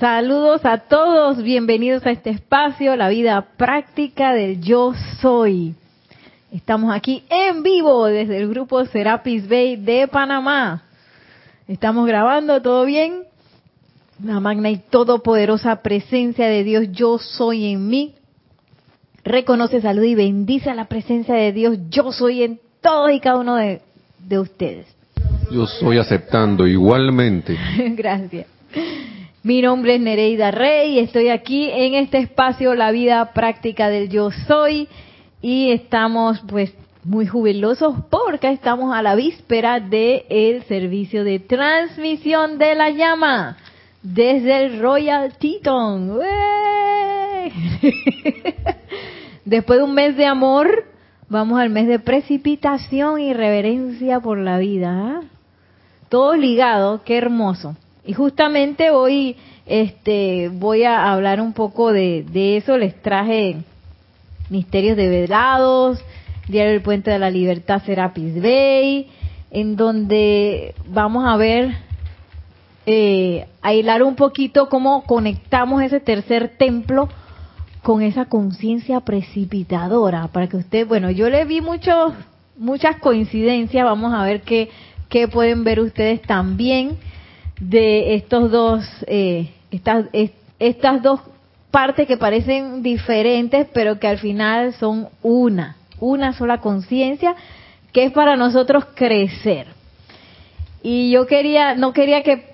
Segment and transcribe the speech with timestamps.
[0.00, 5.74] Saludos a todos, bienvenidos a este espacio, la vida práctica del yo soy.
[6.50, 10.84] Estamos aquí en vivo desde el grupo Serapis Bay de Panamá.
[11.68, 13.24] Estamos grabando, ¿todo bien?
[14.24, 18.14] La magna y todopoderosa presencia de Dios, yo soy en mí.
[19.22, 23.36] Reconoce, salud y bendice a la presencia de Dios, yo soy en todos y cada
[23.36, 23.82] uno de,
[24.26, 24.86] de ustedes.
[25.52, 27.54] Yo soy aceptando igualmente.
[27.94, 28.46] Gracias.
[29.42, 34.30] Mi nombre es Nereida Rey estoy aquí en este espacio La vida práctica del yo
[34.30, 34.86] soy
[35.40, 42.58] y estamos pues muy jubilosos porque estamos a la víspera del el servicio de transmisión
[42.58, 43.56] de la llama
[44.02, 46.18] desde el Royal Teton.
[49.46, 50.84] Después de un mes de amor,
[51.30, 54.90] vamos al mes de precipitación y reverencia por la vida.
[54.90, 55.22] ¿ah?
[56.10, 57.74] Todo ligado, qué hermoso.
[58.10, 62.76] Y justamente hoy este, voy a hablar un poco de, de eso.
[62.76, 63.58] Les traje
[64.48, 66.02] Misterios de Velados,
[66.48, 69.06] Diario del Puente de la Libertad Serapis Bay,
[69.52, 71.76] en donde vamos a ver,
[72.84, 77.08] eh, a hilar un poquito cómo conectamos ese tercer templo
[77.84, 82.14] con esa conciencia precipitadora, para que usted, bueno, yo le vi muchos,
[82.58, 84.68] muchas coincidencias, vamos a ver qué,
[85.08, 86.98] qué pueden ver ustedes también
[87.60, 90.06] de estos dos, eh, estas,
[90.58, 91.20] estas dos
[91.70, 97.36] partes que parecen diferentes, pero que al final son una, una sola conciencia
[97.92, 99.66] que es para nosotros crecer.
[100.82, 102.44] Y yo quería, no quería que,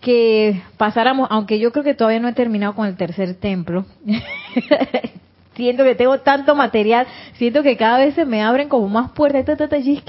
[0.00, 3.86] que pasáramos, aunque yo creo que todavía no he terminado con el tercer templo.
[5.54, 9.58] siento que tengo tanto material, siento que cada vez se me abren como más puertas,
[9.84, 10.02] y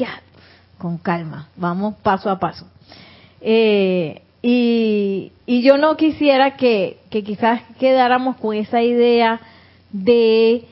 [0.78, 2.68] con calma, vamos paso a paso.
[3.42, 9.42] Eh, y, y yo no quisiera que, que quizás quedáramos con esa idea
[9.92, 10.66] de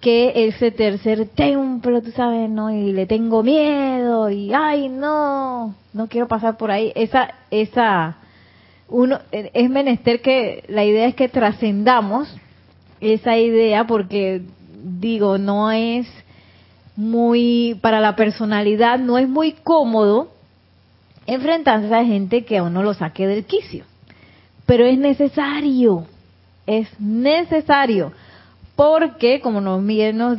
[0.00, 2.70] que ese tercer templo, tú sabes, ¿no?
[2.70, 6.92] Y le tengo miedo y, ay, no, no quiero pasar por ahí.
[6.94, 8.18] Esa, esa,
[8.88, 12.32] uno, es menester que, la idea es que trascendamos
[13.00, 14.42] esa idea porque,
[14.84, 16.06] digo, no es
[16.94, 20.28] muy, para la personalidad, no es muy cómodo
[21.28, 23.84] enfrentarse a gente que a uno lo saque del quicio.
[24.64, 26.06] Pero es necesario,
[26.66, 28.12] es necesario,
[28.74, 29.86] porque como nos,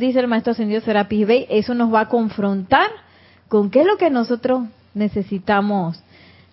[0.00, 2.88] dice el maestro ascendido Serapis Bey, eso nos va a confrontar
[3.48, 4.64] con qué es lo que nosotros
[4.94, 6.02] necesitamos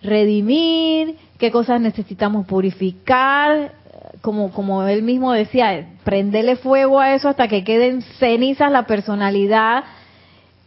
[0.02, 3.72] redimir, qué cosas necesitamos purificar,
[4.20, 9.82] como, como él mismo decía, prenderle fuego a eso hasta que queden cenizas la personalidad.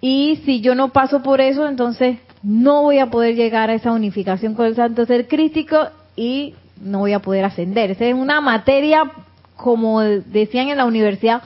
[0.02, 3.92] Y si yo no paso por eso, entonces no voy a poder llegar a esa
[3.92, 5.78] unificación con el santo ser crítico
[6.16, 7.92] y no voy a poder ascender.
[7.92, 9.12] Esa es una materia,
[9.56, 11.42] como decían en la universidad,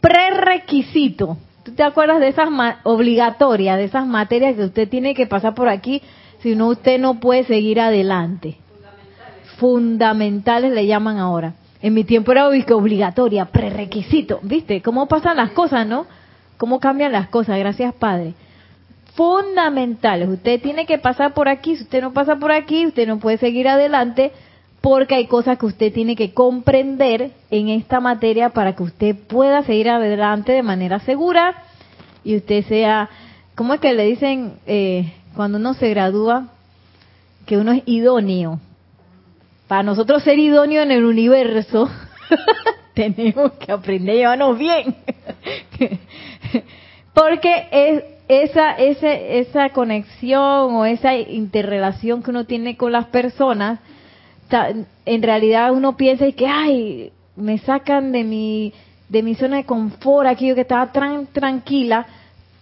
[0.00, 1.38] prerequisito.
[1.62, 2.48] ¿Tú te acuerdas de esas
[2.82, 6.02] obligatorias, de esas materias que usted tiene que pasar por aquí?
[6.40, 8.58] Si no, usted no puede seguir adelante.
[8.68, 9.50] Fundamentales.
[9.56, 11.54] Fundamentales le llaman ahora.
[11.80, 14.40] En mi tiempo era obligatoria, prerequisito.
[14.42, 14.82] ¿Viste?
[14.82, 16.06] ¿Cómo pasan las cosas, no?
[16.58, 17.58] ¿Cómo cambian las cosas?
[17.58, 18.34] Gracias, Padre
[19.14, 20.28] fundamentales.
[20.28, 23.38] Usted tiene que pasar por aquí, si usted no pasa por aquí, usted no puede
[23.38, 24.32] seguir adelante
[24.80, 29.62] porque hay cosas que usted tiene que comprender en esta materia para que usted pueda
[29.62, 31.62] seguir adelante de manera segura
[32.22, 33.08] y usted sea,
[33.54, 36.48] ¿cómo es que le dicen eh, cuando uno se gradúa?
[37.46, 38.60] Que uno es idóneo.
[39.68, 41.88] Para nosotros ser idóneo en el universo,
[42.94, 44.96] tenemos que aprender a llevarnos bien.
[47.14, 53.80] porque es esa, ese, esa conexión o esa interrelación que uno tiene con las personas,
[55.04, 58.72] en realidad uno piensa y que, ay, me sacan de mi,
[59.08, 62.06] de mi zona de confort, aquí yo que estaba tan tranquila,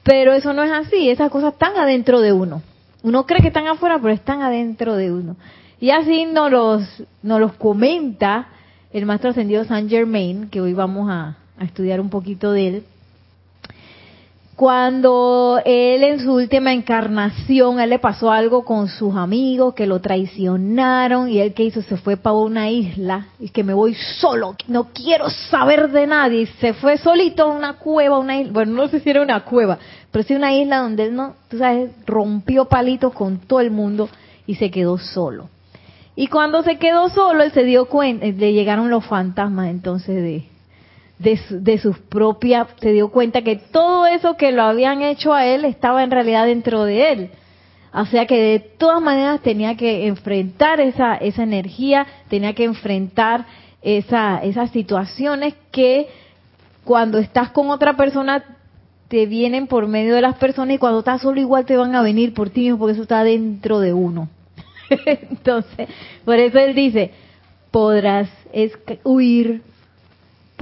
[0.03, 2.63] pero eso no es así, esas cosas están adentro de uno.
[3.03, 5.37] Uno cree que están afuera, pero están adentro de uno.
[5.81, 8.49] Y así nos los, los comenta
[8.93, 12.85] el maestro ascendido Saint Germain, que hoy vamos a estudiar un poquito de él,
[14.57, 20.01] cuando él en su última encarnación, él le pasó algo con sus amigos que lo
[20.01, 24.55] traicionaron y él que hizo se fue para una isla y que me voy solo,
[24.69, 28.89] no quiero saber de nadie, se fue solito a una cueva, una isla, bueno, no
[28.89, 29.79] sé si era una cueva,
[30.11, 34.11] pero sí una isla donde él no, tú sabes, rompió palitos con todo el mundo
[34.47, 35.49] y se quedó solo.
[36.15, 40.52] Y cuando se quedó solo, él se dio cuenta, le llegaron los fantasmas entonces de,
[41.23, 45.65] de, sus propias, se dio cuenta que todo eso que lo habían hecho a él
[45.65, 47.31] estaba en realidad dentro de él.
[47.95, 53.47] O sea que de todas maneras tenía que enfrentar esa, esa energía, tenía que enfrentar
[53.83, 56.09] esa, esas situaciones que
[56.85, 58.45] cuando estás con otra persona
[59.09, 62.03] te vienen por medio de las personas y cuando estás solo igual te van a
[62.03, 64.29] venir por ti mismo porque eso está dentro de uno.
[65.07, 65.89] Entonces,
[66.25, 67.11] por eso él dice,
[67.71, 68.31] podrás
[69.05, 69.63] huir,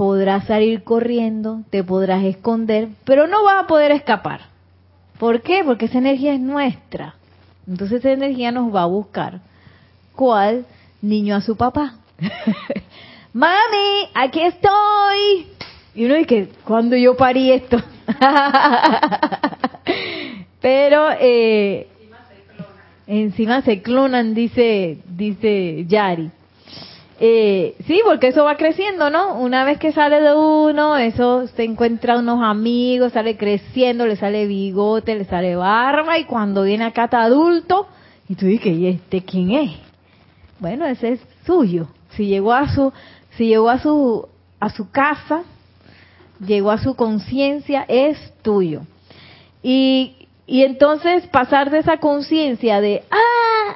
[0.01, 4.41] podrás salir corriendo, te podrás esconder, pero no vas a poder escapar.
[5.19, 5.61] ¿Por qué?
[5.63, 7.13] Porque esa energía es nuestra.
[7.67, 9.41] Entonces esa energía nos va a buscar.
[10.15, 10.65] ¿Cuál?
[11.03, 11.97] Niño a su papá.
[13.33, 15.45] Mami, aquí estoy.
[15.93, 17.77] Y uno dice, ¿cuándo yo parí esto?
[20.61, 21.87] Pero eh,
[23.05, 26.31] encima se clonan, dice, dice Yari.
[27.23, 29.35] Eh, sí, porque eso va creciendo, ¿no?
[29.35, 34.47] Una vez que sale de uno, eso se encuentra unos amigos, sale creciendo, le sale
[34.47, 37.85] bigote, le sale barba, y cuando viene acá está adulto,
[38.27, 39.71] y tú dices, ¿y este quién es?
[40.57, 41.89] Bueno, ese es suyo.
[42.17, 42.91] Si llegó a su,
[43.37, 44.27] si llegó a su,
[44.59, 45.43] a su casa,
[46.43, 48.81] llegó a su conciencia, es tuyo.
[49.61, 53.75] Y, y entonces pasar de esa conciencia de, ah,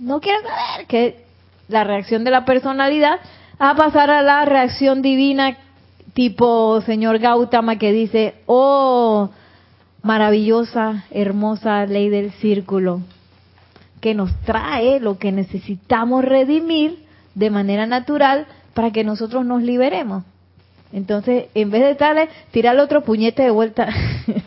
[0.00, 1.23] no quiero saber, que
[1.68, 3.18] la reacción de la personalidad,
[3.58, 5.56] a pasar a la reacción divina
[6.14, 9.30] tipo señor Gautama que dice, oh,
[10.02, 13.00] maravillosa, hermosa ley del círculo,
[14.00, 20.24] que nos trae lo que necesitamos redimir de manera natural para que nosotros nos liberemos.
[20.92, 23.88] Entonces, en vez de darle, tirarle otro puñete de vuelta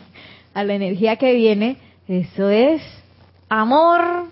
[0.54, 1.76] a la energía que viene,
[2.06, 2.80] eso es
[3.50, 4.26] amor,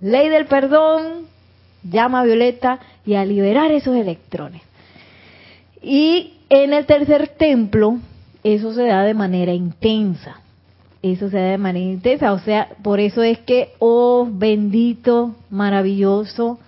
[0.00, 1.26] ley del perdón,
[1.82, 4.62] llama violeta y a liberar esos electrones.
[5.82, 7.98] Y en el tercer templo,
[8.42, 10.36] eso se da de manera intensa.
[11.02, 12.32] Eso se da de manera intensa.
[12.32, 16.58] O sea, por eso es que, oh bendito, maravilloso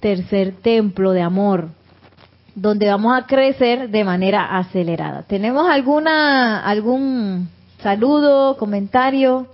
[0.00, 1.68] tercer templo de amor,
[2.54, 5.22] donde vamos a crecer de manera acelerada.
[5.22, 7.48] ¿Tenemos alguna algún
[7.82, 9.46] saludo, comentario?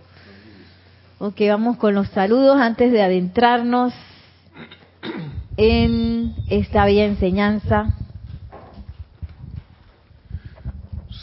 [1.18, 3.92] Ok, vamos con los saludos antes de adentrarnos
[5.58, 7.94] en esta bella enseñanza.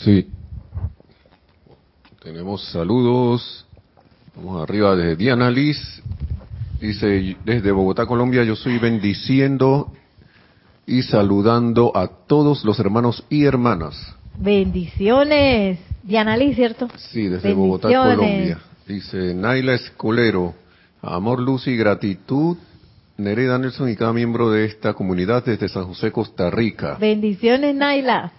[0.04, 0.30] Sí.
[2.22, 3.66] Tenemos saludos.
[4.36, 5.78] Vamos arriba de Diana Liz.
[6.82, 9.94] Dice, desde Bogotá, Colombia, yo estoy bendiciendo
[10.86, 13.96] y saludando a todos los hermanos y hermanas.
[14.38, 15.80] Bendiciones.
[16.04, 16.90] Diana Liz, ¿cierto?
[16.98, 18.60] Sí, desde Bogotá, Colombia.
[18.86, 20.54] Dice Naila Escolero,
[21.02, 22.58] amor, luz y gratitud
[23.18, 26.98] Nereida Nelson y cada miembro de esta comunidad desde San José, Costa Rica.
[27.00, 28.32] Bendiciones, Naila.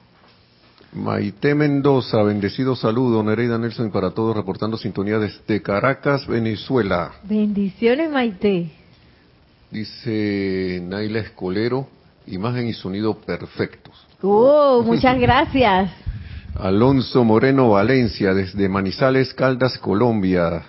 [0.93, 7.13] Maite Mendoza, bendecido saludo, Nereida Nelson y para todos, reportando sintonía desde Caracas, Venezuela.
[7.23, 8.71] Bendiciones, Maite.
[9.71, 11.89] Dice Naila Escolero,
[12.27, 13.95] imagen y sonido perfectos.
[14.23, 15.91] Oh, muchas gracias.
[16.55, 20.65] Alonso Moreno Valencia, desde Manizales, Caldas, Colombia.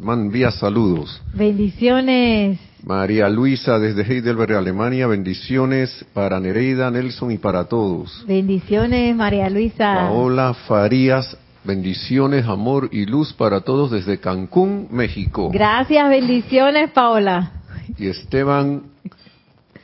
[0.00, 1.22] Man, vía saludos.
[1.32, 2.58] Bendiciones.
[2.82, 8.24] María Luisa desde Heidelberg, Alemania, bendiciones para Nereida, Nelson y para todos.
[8.26, 9.94] Bendiciones, María Luisa.
[9.94, 15.50] Paola Farías, bendiciones, amor y luz para todos desde Cancún, México.
[15.50, 17.52] Gracias, bendiciones, Paola.
[17.96, 18.82] Y Esteban,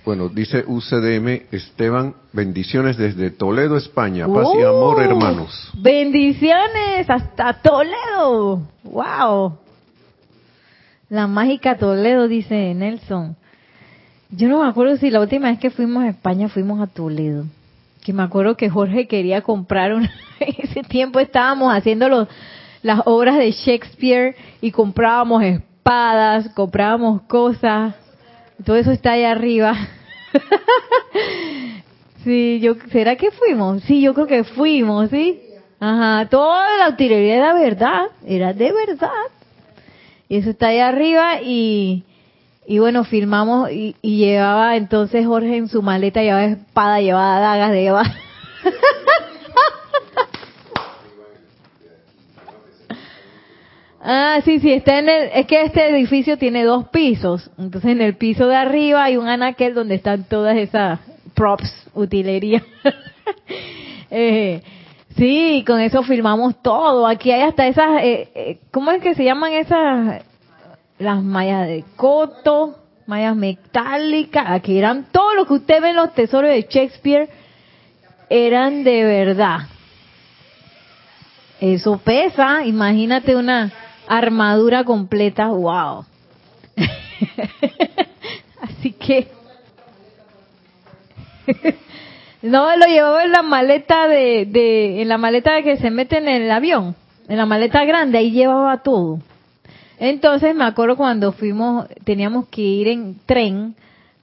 [0.05, 4.27] bueno, dice UCDM, Esteban, bendiciones desde Toledo, España.
[4.27, 5.71] Paz y amor, uh, hermanos.
[5.75, 8.63] Bendiciones hasta Toledo.
[8.85, 9.59] Wow.
[11.11, 13.35] La mágica Toledo, dice Nelson.
[14.31, 17.47] Yo no me acuerdo si la última vez que fuimos a España fuimos a Toledo.
[18.05, 20.05] Que me acuerdo que Jorge quería comprar un...
[20.41, 22.29] en ese tiempo estábamos haciendo los,
[22.83, 27.93] las obras de Shakespeare y comprábamos espadas, comprábamos cosas.
[28.65, 29.75] Todo eso está ahí arriba.
[32.23, 33.83] sí, yo, ¿será que fuimos?
[33.83, 35.41] Sí, yo creo que fuimos, ¿sí?
[35.81, 39.40] Ajá, toda la utilería era verdad, era de verdad.
[40.31, 42.05] Y eso está ahí arriba y,
[42.65, 48.05] y bueno, filmamos y, llevaba entonces Jorge en su maleta, llevaba espada, llevaba dagas, llevaba...
[54.03, 58.01] Ah, sí, sí, está en el, es que este edificio tiene dos pisos, entonces en
[58.01, 61.01] el piso de arriba hay un anaquel donde están todas esas
[61.35, 62.65] props, utilería.
[64.11, 64.63] eh,
[65.21, 67.07] Sí, con eso filmamos todo.
[67.07, 70.23] Aquí hay hasta esas, eh, eh, ¿cómo es que se llaman esas?
[70.99, 74.47] Las mallas de coto, mallas metálicas.
[74.49, 77.29] Aquí eran todo lo que usted ve en los tesoros de Shakespeare,
[78.31, 79.69] eran de verdad.
[81.61, 83.71] Eso pesa, imagínate una,
[84.09, 86.07] armadura completa, wow.
[88.63, 89.29] Así que
[92.43, 96.29] no lo llevaba en la maleta de, de en la maleta que se mete en
[96.29, 96.95] el avión,
[97.29, 99.19] en la maleta grande, ahí llevaba todo.
[99.99, 103.75] Entonces me acuerdo cuando fuimos, teníamos que ir en tren,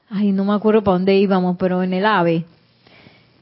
[0.10, 2.46] ay, no me acuerdo para dónde íbamos, pero en el AVE.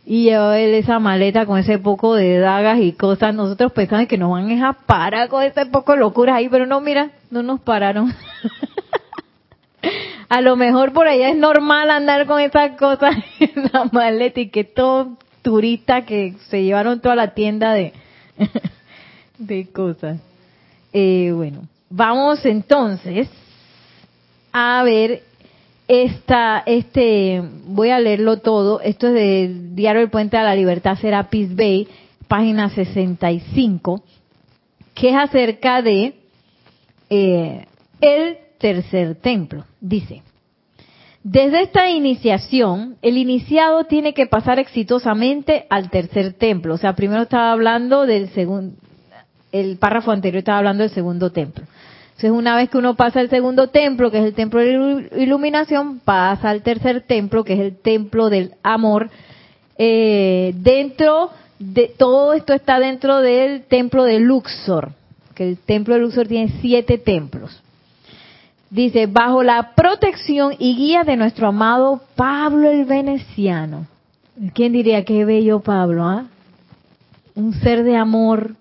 [0.05, 3.33] Y llevaba él esa maleta con ese poco de dagas y cosas.
[3.33, 6.79] Nosotros pensamos que nos van a parar con ese poco de locuras ahí, pero no,
[6.81, 8.13] mira, no nos pararon.
[10.29, 14.49] a lo mejor por allá es normal andar con esas cosas en la maleta y
[14.49, 14.63] que
[16.05, 17.93] que se llevaron toda la tienda de,
[19.37, 20.19] de cosas.
[20.91, 23.29] Eh, bueno, Vamos entonces
[24.51, 25.21] a ver
[25.87, 28.81] esta, este, voy a leerlo todo.
[28.81, 31.87] Esto es del Diario El Puente a la Libertad, Serapis Bay,
[32.27, 34.03] página 65,
[34.95, 36.15] que es acerca de
[37.09, 37.65] eh,
[38.01, 39.65] el tercer templo.
[39.79, 40.21] Dice,
[41.23, 46.75] desde esta iniciación, el iniciado tiene que pasar exitosamente al tercer templo.
[46.75, 48.75] O sea, primero estaba hablando del segundo,
[49.51, 51.65] el párrafo anterior estaba hablando del segundo templo.
[52.09, 55.99] Entonces, una vez que uno pasa al segundo templo, que es el templo de iluminación,
[55.99, 59.09] pasa al tercer templo, que es el templo del amor.
[59.79, 64.91] Eh, dentro de todo esto está dentro del templo de Luxor,
[65.33, 67.63] que el templo de Luxor tiene siete templos.
[68.75, 73.87] Dice, bajo la protección y guía de nuestro amado Pablo el Veneciano.
[74.53, 76.03] ¿Quién diría qué bello Pablo?
[76.03, 76.25] ah?
[77.35, 78.51] Un ser de amor,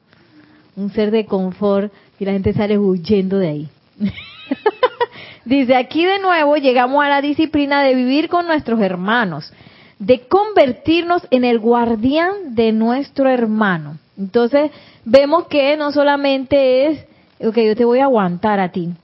[0.77, 3.69] un ser de confort y la gente sale huyendo de ahí.
[5.45, 9.53] Dice, aquí de nuevo llegamos a la disciplina de vivir con nuestros hermanos,
[9.99, 13.99] de convertirnos en el guardián de nuestro hermano.
[14.17, 14.71] Entonces,
[15.05, 17.05] vemos que no solamente es,
[17.45, 18.95] ok, yo te voy a aguantar a ti.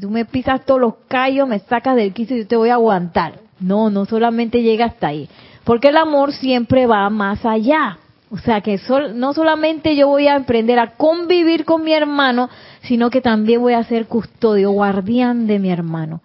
[0.00, 2.74] Tú me pisas todos los callos, me sacas del quicio y yo te voy a
[2.74, 3.40] aguantar.
[3.60, 5.28] No, no solamente llega hasta ahí.
[5.64, 7.98] Porque el amor siempre va más allá.
[8.30, 8.80] O sea que
[9.14, 12.50] no solamente yo voy a aprender a convivir con mi hermano,
[12.82, 16.20] sino que también voy a ser custodio, guardián de mi hermano.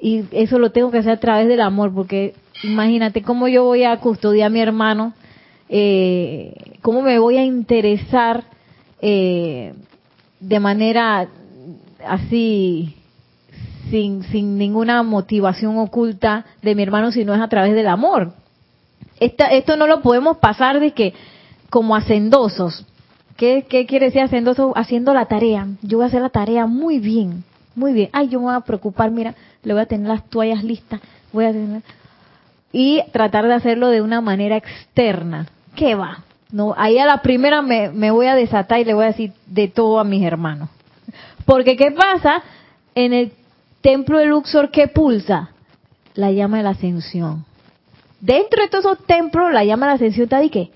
[0.00, 3.84] Y eso lo tengo que hacer a través del amor, porque imagínate cómo yo voy
[3.84, 5.12] a custodiar a mi hermano,
[5.68, 8.44] eh, cómo me voy a interesar
[9.00, 9.74] eh,
[10.40, 11.28] de manera
[12.06, 12.96] así,
[13.90, 18.32] sin, sin ninguna motivación oculta de mi hermano, si no es a través del amor
[19.18, 21.14] esto no lo podemos pasar de que
[21.70, 22.86] como hacendosos.
[23.36, 24.72] ¿Qué, ¿Qué quiere decir hacendoso?
[24.76, 25.66] Haciendo la tarea.
[25.82, 27.42] Yo voy a hacer la tarea muy bien,
[27.74, 28.10] muy bien.
[28.12, 31.00] Ay, yo me voy a preocupar, mira, le voy a tener las toallas listas,
[31.32, 31.82] voy a tener...
[32.72, 35.46] Y tratar de hacerlo de una manera externa.
[35.76, 36.24] ¿Qué va?
[36.50, 39.32] No, ahí a la primera me, me voy a desatar y le voy a decir
[39.46, 40.68] de todo a mis hermanos.
[41.44, 42.42] Porque ¿qué pasa?
[42.94, 43.32] En el
[43.80, 45.50] templo de Luxor, ¿qué pulsa?
[46.14, 47.44] La llama de la ascensión
[48.24, 50.70] dentro de todos esos templos, la llama de la ascensión está de qué?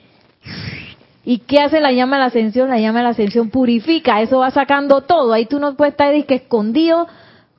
[1.25, 2.69] ¿Y qué hace la llama de la ascensión?
[2.69, 5.33] La llama de la ascensión purifica, eso va sacando todo.
[5.33, 7.07] Ahí tú no puedes estar que escondido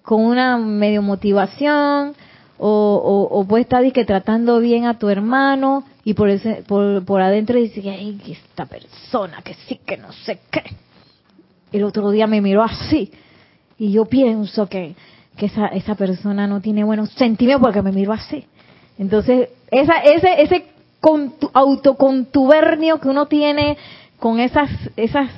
[0.04, 2.16] con una medio motivación
[2.58, 7.22] o, o, puedes estar que tratando bien a tu hermano y por, ese, por, por
[7.22, 10.64] adentro dice ay, esta persona que sí que no sé qué.
[11.72, 13.12] El otro día me miró así.
[13.78, 14.96] Y yo pienso que,
[15.38, 18.46] que esa, esa persona no tiene buenos sentimientos porque me miró así.
[18.98, 20.66] Entonces, esa, ese, ese
[21.54, 23.78] autocontubernio que uno tiene
[24.20, 25.30] con esas, esas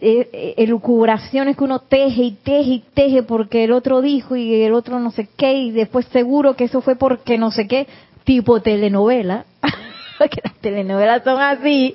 [0.00, 4.62] eh, eh, elucubraciones que uno teje y teje y teje porque el otro dijo y
[4.62, 7.86] el otro no sé qué y después seguro que eso fue porque no sé qué,
[8.24, 9.46] tipo telenovela,
[10.30, 11.94] que las telenovelas son así,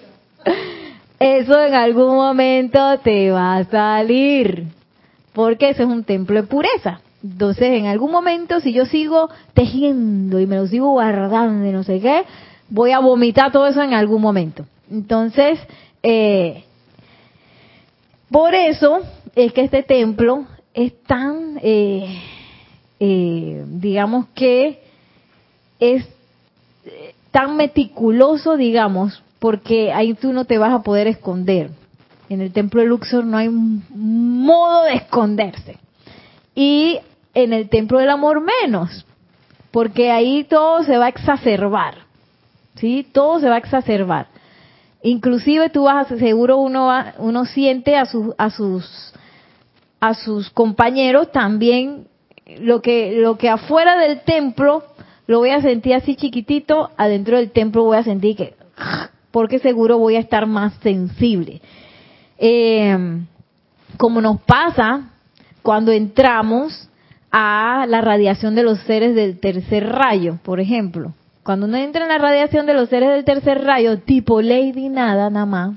[1.21, 4.65] eso en algún momento te va a salir,
[5.33, 6.99] porque eso es un templo de pureza.
[7.23, 11.83] Entonces, en algún momento, si yo sigo tejiendo y me lo sigo guardando y no
[11.83, 12.23] sé qué,
[12.69, 14.65] voy a vomitar todo eso en algún momento.
[14.89, 15.59] Entonces,
[16.01, 16.63] eh,
[18.31, 19.01] por eso
[19.35, 22.19] es que este templo es tan, eh,
[22.99, 24.81] eh, digamos que
[25.79, 26.03] es
[27.29, 31.71] tan meticuloso, digamos, porque ahí tú no te vas a poder esconder.
[32.29, 35.79] En el templo de Luxor no hay modo de esconderse.
[36.53, 36.99] Y
[37.33, 39.03] en el templo del amor menos,
[39.71, 41.95] porque ahí todo se va a exacerbar,
[42.75, 43.03] ¿sí?
[43.11, 44.27] Todo se va a exacerbar.
[45.01, 49.11] Inclusive tú vas, seguro uno va, uno siente a sus a sus
[49.99, 52.05] a sus compañeros también
[52.59, 54.83] lo que lo que afuera del templo
[55.25, 58.53] lo voy a sentir así chiquitito, adentro del templo voy a sentir que
[59.31, 61.61] porque seguro voy a estar más sensible.
[62.37, 62.97] Eh,
[63.97, 65.09] como nos pasa
[65.61, 66.89] cuando entramos
[67.31, 71.13] a la radiación de los seres del tercer rayo, por ejemplo.
[71.43, 75.29] Cuando uno entra en la radiación de los seres del tercer rayo, tipo Lady Nada,
[75.29, 75.75] nada más,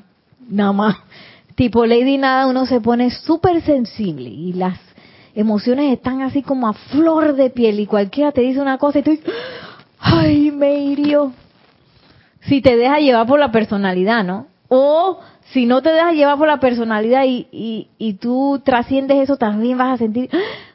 [0.49, 0.97] nada más,
[1.55, 4.79] tipo Lady Nada, uno se pone súper sensible y las
[5.35, 9.03] emociones están así como a flor de piel y cualquiera te dice una cosa y
[9.03, 9.19] tú,
[9.99, 11.33] ay, me hirió.
[12.47, 14.47] Si te deja llevar por la personalidad, ¿no?
[14.69, 15.21] O
[15.53, 19.79] si no te dejas llevar por la personalidad y, y, y tú trasciendes eso, también
[19.79, 20.31] vas a sentir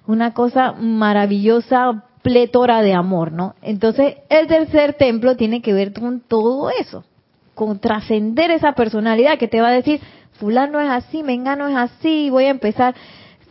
[0.08, 3.56] una cosa maravillosa, plétora de amor, ¿no?
[3.62, 7.04] Entonces, el tercer templo tiene que ver con todo eso,
[7.56, 10.00] con trascender esa personalidad que te va a decir,
[10.34, 12.96] fulano es así, mengano es así, voy a empezar,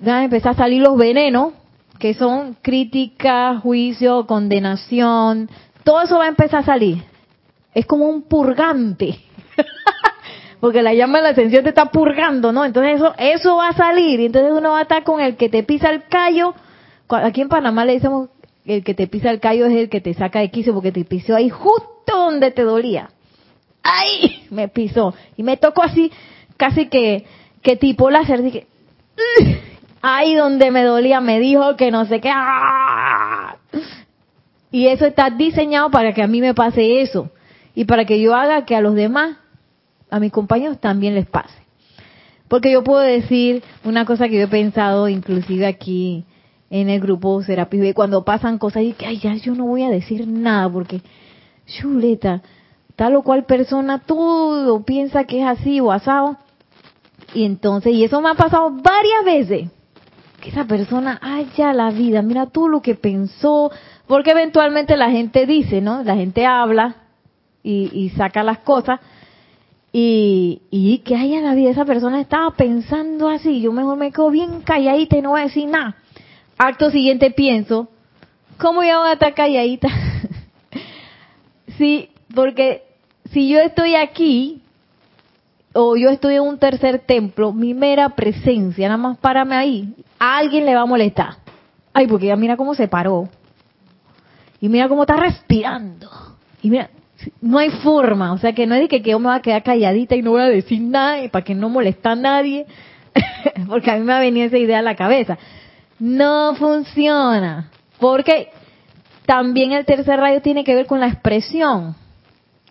[0.01, 1.53] van a empezar a salir los venenos,
[1.99, 5.51] que son crítica, juicio, condenación,
[5.85, 7.03] todo eso va a empezar a salir.
[7.75, 9.19] Es como un purgante.
[10.61, 12.65] Porque la llama de la ascensión te está purgando, ¿no?
[12.65, 14.21] Entonces eso, eso va a salir.
[14.21, 16.55] Y entonces uno va a estar con el que te pisa el callo.
[17.09, 18.29] Aquí en Panamá le decimos
[18.65, 21.05] el que te pisa el callo es el que te saca de quicio porque te
[21.05, 23.11] pisó ahí justo donde te dolía.
[23.83, 24.47] ¡Ay!
[24.51, 25.15] Me pisó.
[25.37, 26.13] Y me tocó así,
[26.57, 27.25] casi que,
[27.63, 28.43] que tipo láser.
[28.43, 28.67] Dije,
[30.03, 32.31] ahí donde me dolía me dijo que no sé qué.
[32.33, 33.57] ¡Ah!
[34.71, 37.31] Y eso está diseñado para que a mí me pase eso.
[37.79, 39.37] Y para que yo haga que a los demás,
[40.11, 41.55] a mis compañeros también les pase.
[42.49, 46.25] Porque yo puedo decir una cosa que yo he pensado inclusive aquí
[46.71, 49.91] en el grupo Serapis cuando pasan cosas y que, ay, ya yo no voy a
[49.91, 51.03] decir nada porque,
[51.67, 52.43] chuleta,
[52.97, 56.37] tal o cual persona todo piensa que es así o asado.
[57.33, 59.71] Y entonces, y eso me ha pasado varias veces,
[60.41, 63.71] que esa persona haya la vida, mira tú lo que pensó,
[64.09, 66.03] porque eventualmente la gente dice, ¿no?
[66.03, 67.05] La gente habla
[67.69, 69.01] y, y saca las cosas.
[69.93, 74.31] Y, y que haya la vida, esa persona estaba pensando así, yo mejor me quedo
[74.31, 75.97] bien calladita y no voy a decir nada
[76.59, 77.89] acto siguiente pienso,
[78.59, 79.89] ¿cómo ya voy a estar calladita?
[81.79, 82.83] sí, porque
[83.31, 84.61] si yo estoy aquí
[85.73, 90.39] o yo estoy en un tercer templo, mi mera presencia, nada más párame ahí, a
[90.39, 91.37] alguien le va a molestar.
[91.93, 93.29] Ay, porque ya mira cómo se paró.
[94.61, 96.11] Y mira cómo está respirando.
[96.63, 96.91] Y mira,
[97.41, 99.63] no hay forma, o sea que no es de que, yo me voy a quedar
[99.63, 102.67] calladita y no voy a decir nada para que no moleste a nadie,
[103.69, 105.39] porque a mí me ha venido esa idea a la cabeza
[105.99, 107.71] no funciona.
[107.99, 108.49] Porque
[109.27, 111.97] también el tercer rayo tiene que ver con la expresión.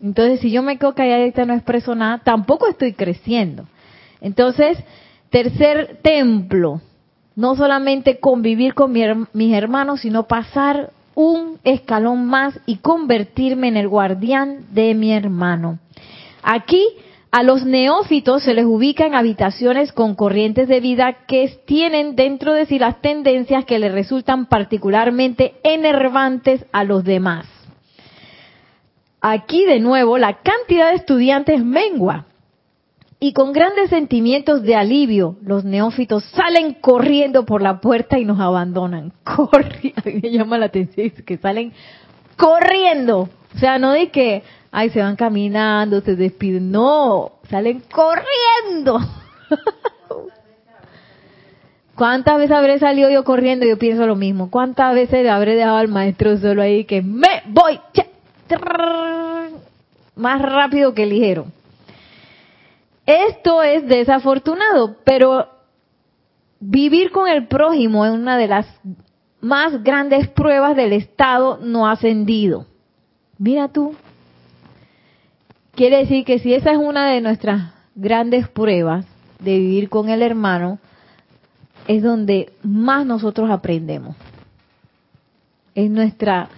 [0.02, 3.66] Entonces, si yo me quedo calladita y no expreso nada, tampoco estoy creciendo.
[4.22, 4.78] Entonces,
[5.30, 6.82] tercer templo,
[7.36, 13.88] no solamente convivir con mis hermanos, sino pasar un escalón más y convertirme en el
[13.88, 15.80] guardián de mi hermano.
[16.44, 16.86] Aquí
[17.32, 22.54] a los neófitos se les ubica en habitaciones con corrientes de vida que tienen dentro
[22.54, 27.48] de sí las tendencias que les resultan particularmente enervantes a los demás.
[29.20, 32.26] Aquí de nuevo la cantidad de estudiantes mengua
[33.20, 38.40] y con grandes sentimientos de alivio los neófitos salen corriendo por la puerta y nos
[38.40, 39.12] abandonan.
[39.24, 41.74] Corri a mí me llama la atención que salen
[42.36, 43.30] corriendo.
[43.56, 46.72] O sea, no de que ay, se van caminando, se despiden.
[46.72, 49.00] No, salen corriendo.
[51.96, 53.66] ¿Cuántas veces habré salido yo corriendo?
[53.66, 54.52] Yo pienso lo mismo.
[54.52, 57.80] ¿Cuántas veces habré dejado al maestro solo ahí que me voy?
[60.16, 61.48] Más rápido que ligero.
[63.08, 65.48] Esto es desafortunado, pero
[66.60, 68.68] vivir con el prójimo es una de las
[69.42, 72.68] más grandes pruebas del estado no ascendido.
[73.40, 73.96] Mira tú,
[75.78, 79.06] Quiere decir que si esa es una de nuestras grandes pruebas
[79.38, 80.80] de vivir con el hermano,
[81.88, 84.16] es donde más nosotros aprendemos.
[85.76, 86.50] Es nuestra,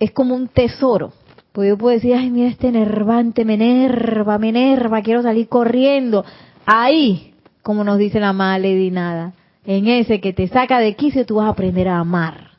[0.00, 1.12] es como un tesoro.
[1.52, 6.24] Pues yo puedo decir, ay, mira este nervante, me enerva, me enerva, quiero salir corriendo.
[6.64, 9.34] Ahí, como nos dice la madre Nada,
[9.66, 12.52] en ese que te saca de quicio, tú vas a aprender a amar.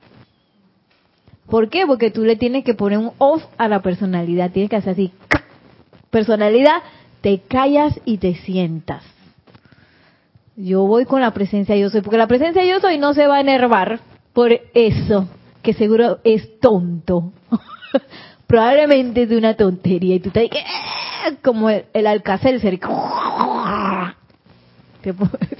[1.47, 1.85] ¿Por qué?
[1.87, 5.11] Porque tú le tienes que poner un off a la personalidad, tienes que hacer así,
[6.09, 6.83] personalidad,
[7.21, 9.03] te callas y te sientas.
[10.55, 13.37] Yo voy con la presencia yo soy, porque la presencia yo soy no se va
[13.37, 14.01] a enervar
[14.33, 15.27] por eso,
[15.63, 17.33] que seguro es tonto.
[18.53, 20.51] Probablemente de una tontería y tú te eh",
[21.43, 22.69] como el, el alcacer, te,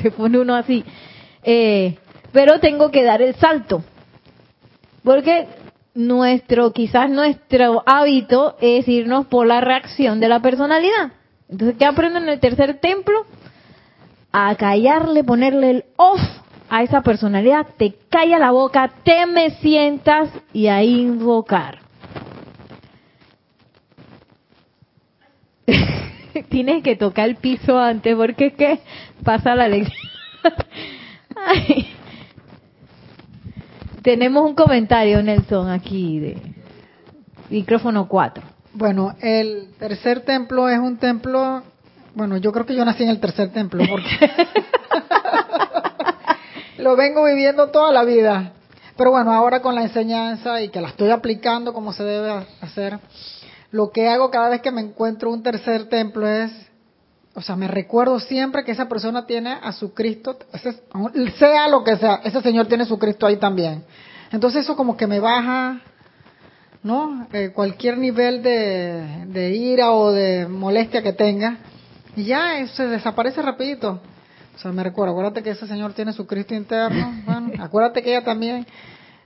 [0.04, 0.86] te pone uno así.
[1.42, 1.98] Eh,
[2.32, 3.84] pero tengo que dar el salto.
[5.04, 5.48] Porque
[5.96, 11.14] nuestro, quizás nuestro hábito es irnos por la reacción de la personalidad.
[11.50, 13.26] Entonces, ¿qué aprendo en el tercer templo?
[14.32, 16.22] a callarle, ponerle el off
[16.70, 21.83] a esa personalidad, te calla la boca, te me sientas y a invocar.
[26.54, 28.80] Tienes que tocar el piso antes porque es que
[29.24, 29.98] pasa la lección.
[34.04, 36.38] Tenemos un comentario, Nelson, aquí de
[37.50, 38.44] micrófono 4.
[38.74, 41.64] Bueno, el tercer templo es un templo,
[42.14, 44.12] bueno, yo creo que yo nací en el tercer templo porque
[46.78, 48.54] lo vengo viviendo toda la vida.
[48.96, 53.00] Pero bueno, ahora con la enseñanza y que la estoy aplicando como se debe hacer,
[53.74, 56.52] lo que hago cada vez que me encuentro un tercer templo es,
[57.34, 60.38] o sea, me recuerdo siempre que esa persona tiene a su Cristo,
[61.38, 63.84] sea lo que sea, ese Señor tiene su Cristo ahí también.
[64.32, 65.82] Entonces eso como que me baja
[66.84, 67.28] ¿no?
[67.32, 71.58] Eh, cualquier nivel de, ira o de molestia que tenga,
[72.16, 74.02] y ya se desaparece rapidito.
[74.56, 78.12] O sea, me recuerdo, acuérdate que ese señor tiene su Cristo interno, bueno, acuérdate que
[78.12, 78.68] ella también,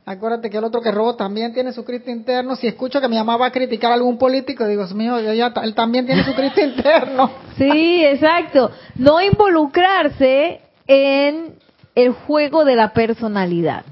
[0.08, 2.56] acuérdate que el otro que robó también tiene su Cristo interno.
[2.56, 5.76] Si escucho que mi mamá va a criticar a algún político, digo, Dios mío, él
[5.76, 7.30] también tiene su Cristo interno.
[7.58, 8.72] Sí, exacto.
[8.96, 11.56] No involucrarse en
[11.94, 13.84] el juego de la personalidad.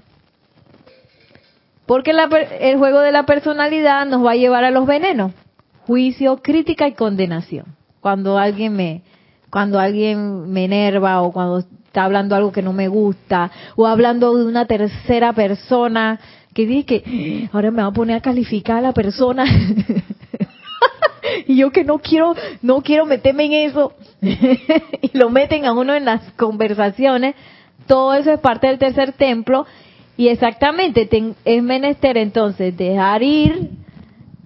[1.85, 5.33] Porque el juego de la personalidad nos va a llevar a los venenos,
[5.85, 7.75] juicio, crítica y condenación.
[7.99, 9.03] Cuando alguien me,
[9.55, 14.35] cuando alguien me enerva o cuando está hablando algo que no me gusta o hablando
[14.35, 16.19] de una tercera persona
[16.53, 19.45] que dice que ahora me va a poner a calificar a la persona
[21.47, 23.93] y yo que no quiero no quiero meterme en eso.
[24.21, 27.35] Y lo meten a uno en las conversaciones.
[27.87, 29.65] Todo eso es parte del tercer templo.
[30.17, 31.07] Y exactamente,
[31.45, 33.69] es menester entonces dejar ir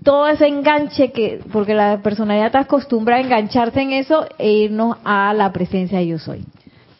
[0.09, 4.97] todo ese enganche que, porque la personalidad está acostumbrada a engancharse en eso e irnos
[5.03, 6.43] a la presencia de yo soy.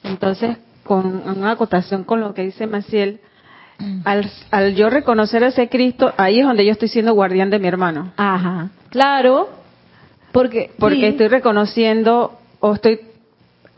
[0.03, 3.19] Entonces, con una acotación con lo que dice Maciel,
[4.05, 7.57] al, al yo reconocer a ese Cristo, ahí es donde yo estoy siendo guardián de
[7.57, 8.11] mi hermano.
[8.15, 9.49] Ajá, claro,
[10.31, 10.69] porque...
[10.77, 12.99] Porque estoy reconociendo o estoy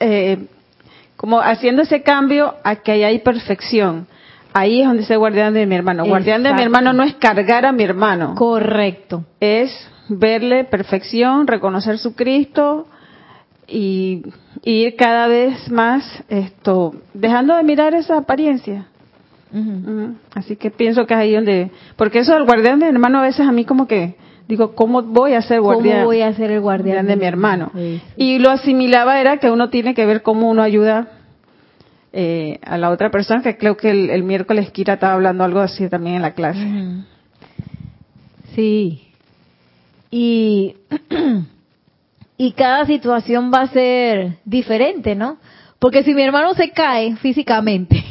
[0.02, 0.46] eh,
[1.16, 4.08] como haciendo ese cambio a que ahí hay perfección.
[4.54, 6.06] Ahí es donde dice guardián de mi hermano.
[6.06, 8.36] Guardián de mi hermano no es cargar a mi hermano.
[8.36, 9.24] Correcto.
[9.40, 9.72] Es
[10.10, 12.88] verle perfección, reconocer su Cristo
[13.68, 14.24] y,
[14.64, 18.88] ir cada vez más esto, dejando de mirar esa apariencia.
[20.34, 23.24] Así que pienso que es ahí donde, porque eso del guardián de mi hermano a
[23.24, 24.16] veces a mí como que
[24.48, 25.98] digo, ¿cómo voy a ser guardián?
[25.98, 27.72] ¿Cómo voy a ser el guardián de, mi hermano?
[28.16, 31.08] Y lo asimilaba era que uno tiene que ver cómo uno ayuda
[32.14, 35.88] eh, a la otra persona, que creo que el, miércoles Kira estaba hablando algo así
[35.88, 36.60] también en la clase.
[38.54, 39.08] Sí.
[40.10, 40.76] Y,
[42.38, 45.38] y cada situación va a ser diferente, ¿no?
[45.80, 48.04] Porque si mi hermano se cae físicamente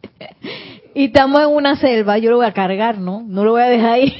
[0.94, 3.24] y estamos en una selva, yo lo voy a cargar, ¿no?
[3.26, 4.14] No lo voy a dejar ahí.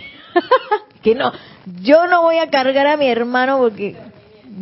[1.02, 1.32] que no,
[1.82, 3.94] yo no voy a cargar a mi hermano porque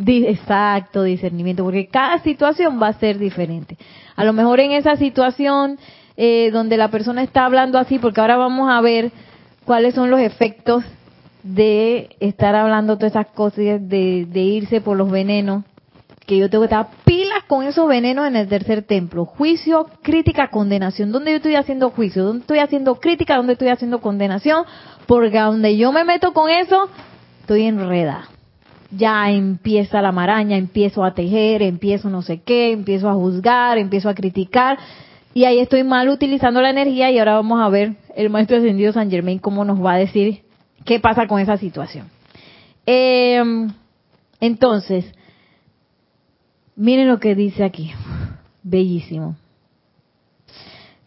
[0.05, 3.77] exacto discernimiento, porque cada situación va a ser diferente.
[4.15, 5.77] A lo mejor en esa situación
[6.17, 9.11] eh, donde la persona está hablando así, porque ahora vamos a ver
[9.65, 10.83] cuáles son los efectos
[11.43, 15.63] de estar hablando todas esas cosas, de, de irse por los venenos,
[16.25, 19.25] que yo tengo que estar pilas con esos venenos en el tercer templo.
[19.25, 21.11] Juicio, crítica, condenación.
[21.11, 22.23] ¿Dónde yo estoy haciendo juicio?
[22.23, 23.35] ¿Dónde estoy haciendo crítica?
[23.35, 24.65] ¿Dónde estoy haciendo condenación?
[25.05, 26.89] Porque donde yo me meto con eso,
[27.41, 28.29] estoy enredada
[28.91, 34.09] ya empieza la maraña, empiezo a tejer, empiezo no sé qué, empiezo a juzgar, empiezo
[34.09, 34.77] a criticar
[35.33, 38.93] y ahí estoy mal utilizando la energía y ahora vamos a ver el maestro ascendido
[38.93, 40.43] San Germain cómo nos va a decir
[40.85, 42.09] qué pasa con esa situación.
[42.85, 43.71] Em,
[44.39, 45.05] entonces,
[46.75, 47.91] miren lo que dice aquí,
[48.63, 49.35] bellísimo.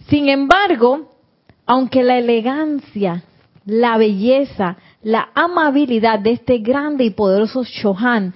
[0.08, 1.10] Sin embargo,
[1.64, 3.22] aunque la elegancia,
[3.64, 8.34] la belleza, la amabilidad de este grande y poderoso Shohan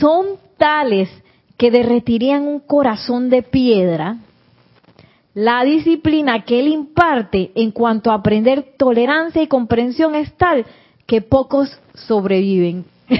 [0.00, 1.08] son tales
[1.56, 4.16] que derretirían un corazón de piedra,
[5.34, 10.64] la disciplina que él imparte en cuanto a aprender tolerancia y comprensión es tal
[11.06, 12.84] que pocos sobreviven.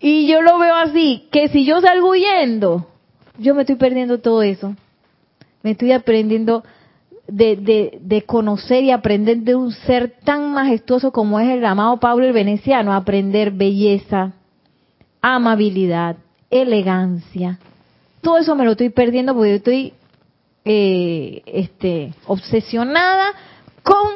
[0.00, 2.86] y yo lo veo así, que si yo salgo huyendo,
[3.38, 4.76] yo me estoy perdiendo todo eso.
[5.62, 6.62] Me estoy aprendiendo
[7.30, 12.26] de, de, conocer y aprender de un ser tan majestuoso como es el amado Pablo
[12.26, 14.32] el Veneciano, aprender belleza,
[15.22, 16.16] amabilidad,
[16.50, 17.58] elegancia.
[18.20, 19.92] Todo eso me lo estoy perdiendo porque yo estoy
[20.64, 23.32] eh, este, obsesionada
[23.82, 24.08] con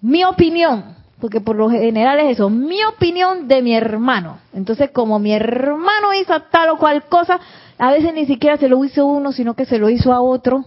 [0.00, 0.96] mi opinión.
[1.20, 4.38] porque por lo general es eso, mi opinión de mi hermano.
[4.52, 7.40] Entonces, como mi hermano hizo tal o cual cosa,
[7.78, 10.64] a veces ni siquiera se lo hizo uno, sino que se lo hizo a otro.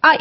[0.00, 0.18] ¡Ay!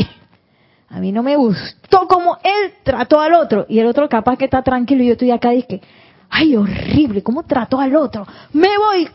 [0.90, 3.66] A mí no me gustó como él trató al otro.
[3.68, 5.82] Y el otro capaz que está tranquilo y yo estoy acá y que,
[6.30, 7.24] ¡ay, horrible!
[7.24, 8.26] ¿Cómo trató al otro?
[8.54, 9.10] Me voy.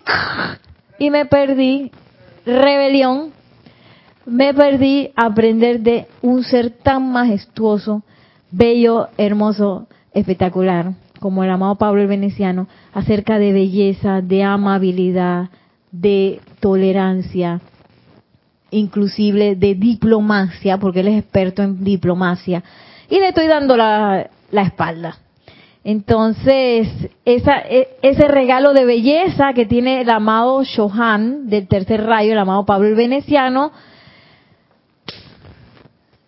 [0.98, 1.90] Y me perdí.
[2.44, 3.32] Rebelión.
[4.26, 8.02] Me perdí aprender de un ser tan majestuoso,
[8.52, 15.50] bello, hermoso, espectacular, como el amado Pablo el Veneciano, acerca de belleza, de amabilidad,
[15.90, 17.60] de tolerancia,
[18.72, 22.64] inclusive de diplomacia, porque él es experto en diplomacia,
[23.08, 25.18] y le estoy dando la, la espalda.
[25.84, 26.88] Entonces,
[27.24, 32.38] esa, e, ese regalo de belleza que tiene el amado Shohan del tercer rayo, el
[32.38, 33.72] amado Pablo el Veneciano,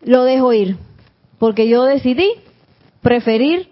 [0.02, 0.76] lo dejo ir,
[1.38, 2.28] porque yo decidí
[3.00, 3.68] preferir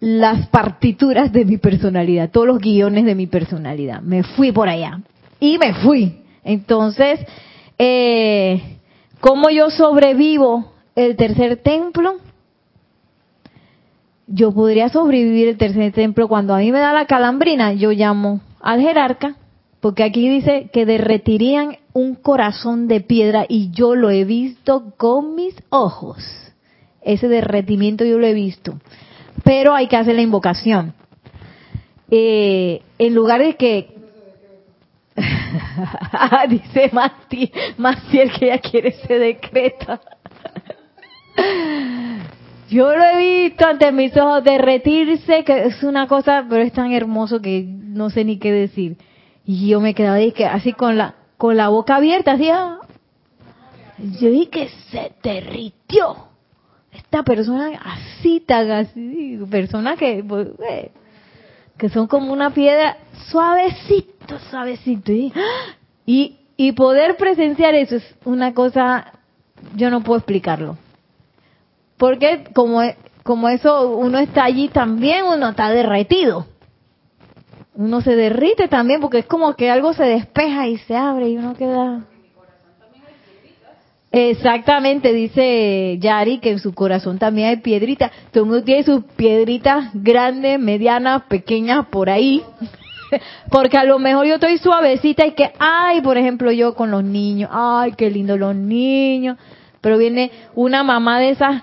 [0.00, 4.00] las partituras de mi personalidad, todos los guiones de mi personalidad.
[4.00, 5.00] Me fui por allá
[5.38, 6.21] y me fui.
[6.44, 7.20] Entonces,
[7.78, 8.78] eh,
[9.20, 12.16] ¿cómo yo sobrevivo el tercer templo?
[14.26, 18.40] Yo podría sobrevivir el tercer templo cuando a mí me da la calambrina, yo llamo
[18.60, 19.36] al jerarca,
[19.80, 25.34] porque aquí dice que derretirían un corazón de piedra y yo lo he visto con
[25.34, 26.22] mis ojos.
[27.02, 28.78] Ese derretimiento yo lo he visto.
[29.44, 30.94] Pero hay que hacer la invocación.
[32.10, 33.88] Eh, en lugar de que
[36.48, 36.90] dice
[37.76, 40.00] Maciel que ella quiere ese decreto.
[42.68, 46.92] Yo lo he visto ante mis ojos derretirse, que es una cosa, pero es tan
[46.92, 48.96] hermoso que no sé ni qué decir.
[49.44, 52.48] Y yo me quedaba ahí, que así con la con la boca abierta, así.
[52.50, 52.78] Ah.
[53.98, 56.28] Yo vi que se derritió.
[56.92, 60.92] Esta persona así, tan así, persona que, pues, eh,
[61.76, 62.96] que son como una piedra
[64.28, 65.12] suavecito, suavecito.
[66.06, 69.12] Y, y poder presenciar eso es una cosa,
[69.76, 70.76] yo no puedo explicarlo.
[71.96, 72.80] Porque como,
[73.22, 76.46] como eso uno está allí también, uno está derretido.
[77.74, 81.36] Uno se derrite también porque es como que algo se despeja y se abre y
[81.36, 82.04] uno queda...
[84.14, 88.12] Exactamente, dice Yari que en su corazón también hay piedritas.
[88.30, 92.42] Todo el mundo tiene sus piedritas grandes, medianas, pequeñas por ahí.
[93.50, 97.04] Porque a lo mejor yo estoy suavecita y que, ay, por ejemplo, yo con los
[97.04, 99.38] niños, ay, qué lindo los niños.
[99.80, 101.62] Pero viene una mamá de esas,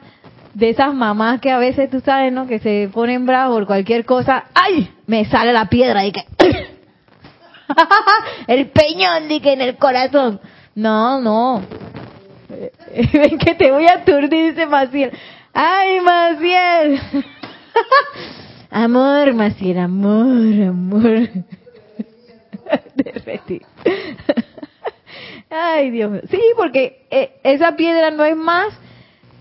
[0.53, 2.47] de esas mamás que a veces tú sabes, ¿no?
[2.47, 6.25] Que se ponen bravos por cualquier cosa, ay, me sale la piedra y que,
[8.47, 10.39] el peñón, de que en el corazón.
[10.75, 11.61] No, no,
[13.13, 15.11] Ven que te voy a aturdir, dice Maciel.
[15.53, 17.01] ¡Ay, Maciel!
[18.69, 21.29] Amor, Maciel, amor, amor.
[22.95, 23.65] Derretir.
[25.49, 26.21] Ay, Dios mío.
[26.29, 28.67] Sí, porque eh, esa piedra no es más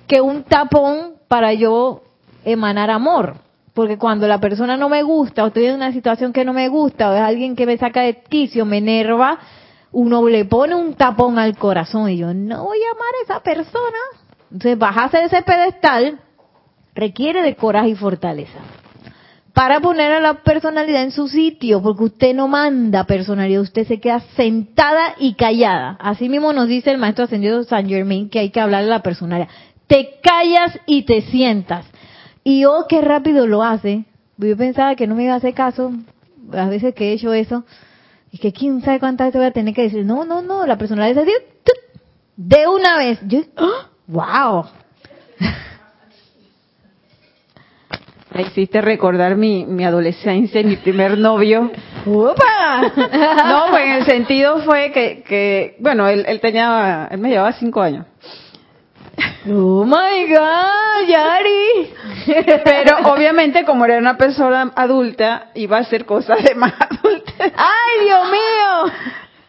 [0.06, 2.02] que un tapón para yo
[2.44, 3.36] emanar amor.
[3.74, 6.68] Porque cuando la persona no me gusta, o estoy en una situación que no me
[6.68, 9.38] gusta, o es alguien que me saca de quicio, me enerva,
[9.92, 13.40] uno le pone un tapón al corazón y yo no voy a amar a esa
[13.40, 13.98] persona.
[14.50, 16.20] Entonces, bajarse de ese pedestal
[16.94, 18.58] requiere de coraje y fortaleza.
[19.58, 23.98] Para poner a la personalidad en su sitio, porque usted no manda personalidad, usted se
[23.98, 25.96] queda sentada y callada.
[25.98, 29.02] Así mismo nos dice el maestro ascendido San Germain que hay que hablarle a la
[29.02, 29.48] personalidad.
[29.88, 31.86] Te callas y te sientas.
[32.44, 34.04] Y oh, qué rápido lo hace.
[34.36, 35.92] Yo pensaba que no me iba a hacer caso,
[36.52, 37.64] las veces que he hecho eso,
[38.30, 40.78] y que quién sabe cuántas veces voy a tener que decir, no, no, no, la
[40.78, 41.32] personalidad de
[42.36, 43.18] de una vez.
[43.26, 43.40] Yo,
[44.06, 44.66] ¡Wow!
[48.34, 51.70] Me hiciste recordar mi, mi adolescencia y mi primer novio.
[52.04, 52.92] ¡Upa!
[53.48, 57.52] No, pues en el sentido fue que, que bueno, él, él tenía, él me llevaba
[57.52, 58.06] cinco años.
[59.50, 61.90] Oh my God, Yari.
[62.64, 67.32] Pero obviamente como era una persona adulta, iba a hacer cosas de más adulta.
[67.38, 68.92] ¡Ay, Dios mío!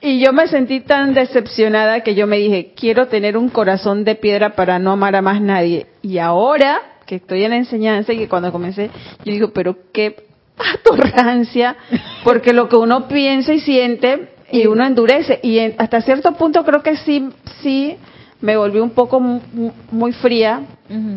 [0.01, 4.15] Y yo me sentí tan decepcionada que yo me dije, quiero tener un corazón de
[4.15, 5.87] piedra para no amar a más nadie.
[6.01, 8.91] Y ahora que estoy en la enseñanza y que cuando comencé,
[9.25, 10.27] yo digo, pero qué
[10.75, 11.75] atorrancia,
[12.23, 15.39] porque lo que uno piensa y siente y uno endurece.
[15.41, 17.27] Y hasta cierto punto creo que sí,
[17.63, 17.97] sí
[18.41, 20.61] me volví un poco muy, fría,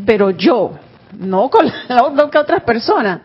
[0.06, 0.78] pero yo,
[1.18, 3.20] no con, no con otras personas.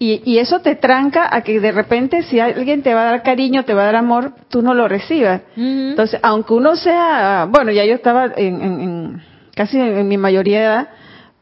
[0.00, 3.22] Y, y, eso te tranca a que de repente si alguien te va a dar
[3.22, 5.42] cariño, te va a dar amor, tú no lo recibas.
[5.56, 9.22] Entonces, aunque uno sea, bueno, ya yo estaba en, en,
[9.54, 10.88] casi en, mi mayoría de edad,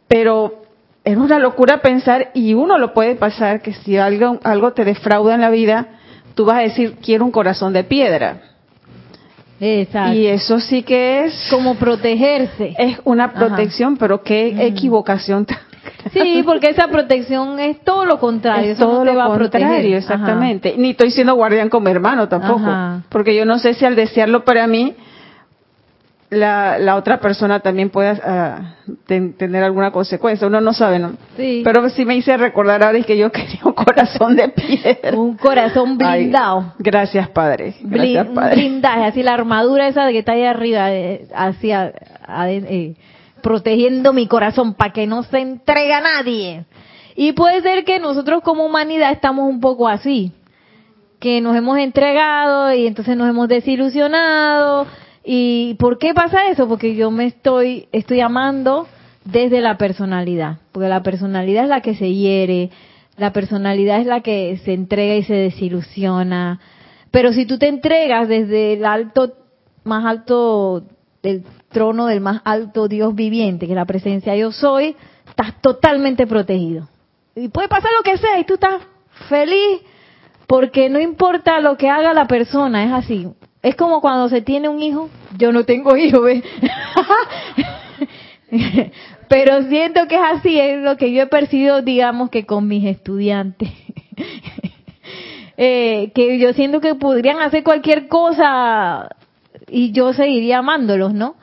[0.09, 0.63] pero
[1.05, 5.35] es una locura pensar y uno lo puede pasar que si algo, algo te defrauda
[5.35, 5.87] en la vida,
[6.35, 8.41] tú vas a decir, quiero un corazón de piedra.
[9.61, 10.15] Exacto.
[10.17, 12.75] Y eso sí que es como protegerse.
[12.79, 14.61] es una protección, pero qué Mm.
[14.61, 15.47] equivocación
[16.13, 18.71] Sí, porque esa protección es todo lo contrario.
[18.73, 19.67] es eso no todo te lo va a proteger.
[19.67, 19.99] contrario, Ajá.
[19.99, 20.75] exactamente.
[20.79, 23.03] Ni estoy siendo guardián como hermano tampoco, Ajá.
[23.09, 24.95] porque yo no sé si al desearlo para mí
[26.31, 28.75] la, la otra persona también pueda ah,
[29.07, 30.47] ten- tener alguna consecuencia.
[30.47, 31.13] Uno no sabe, ¿no?
[31.37, 31.63] Sí.
[31.65, 35.17] Pero sí me hice recordar ahora es que yo quería un corazón de piedra.
[35.17, 36.75] un corazón Ay, blindado.
[36.79, 37.77] gracias, Padre.
[37.81, 38.57] Gracias, Padre.
[38.57, 41.93] blindaje, así la armadura esa que está ahí arriba, eh, hacia,
[42.47, 42.95] eh,
[43.43, 46.65] protegiendo mi corazón para que no se entregue a nadie.
[47.17, 50.33] Y puede ser que nosotros como humanidad estamos un poco así,
[51.21, 54.87] que nos hemos entregado y entonces nos hemos desilusionado.
[55.31, 56.67] ¿Y por qué pasa eso?
[56.67, 58.89] Porque yo me estoy, estoy amando
[59.27, 62.71] desde la personalidad, porque la personalidad es la que se hiere,
[63.19, 66.61] la personalidad es la que se entrega y se desilusiona.
[67.11, 69.35] Pero si tú te entregas desde el alto,
[69.85, 70.85] más alto
[71.23, 74.97] del trono del más alto Dios viviente, que es la presencia yo soy,
[75.29, 76.89] estás totalmente protegido.
[77.37, 78.81] Y puede pasar lo que sea y tú estás
[79.29, 79.83] feliz
[80.47, 83.29] porque no importa lo que haga la persona, es así.
[83.63, 86.45] Es como cuando se tiene un hijo, yo no tengo hijo, ¿ves?
[89.29, 92.85] Pero siento que es así, es lo que yo he percibido, digamos que con mis
[92.85, 93.71] estudiantes.
[95.61, 99.09] Eh, que yo siento que podrían hacer cualquier cosa
[99.67, 101.35] y yo seguiría amándolos, ¿no?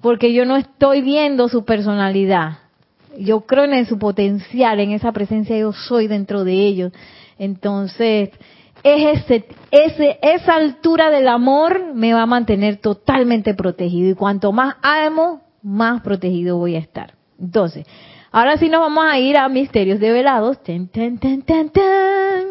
[0.00, 2.58] Porque yo no estoy viendo su personalidad.
[3.18, 6.92] Yo creo en su potencial, en esa presencia yo soy dentro de ellos.
[7.40, 8.30] Entonces,
[8.82, 14.10] es ese, ese, esa altura del amor me va a mantener totalmente protegido.
[14.10, 17.14] Y cuanto más amo, más protegido voy a estar.
[17.38, 17.86] Entonces,
[18.30, 20.62] ahora sí nos vamos a ir a misterios develados.
[20.62, 22.44] Tan, tan, tan, tan, tan.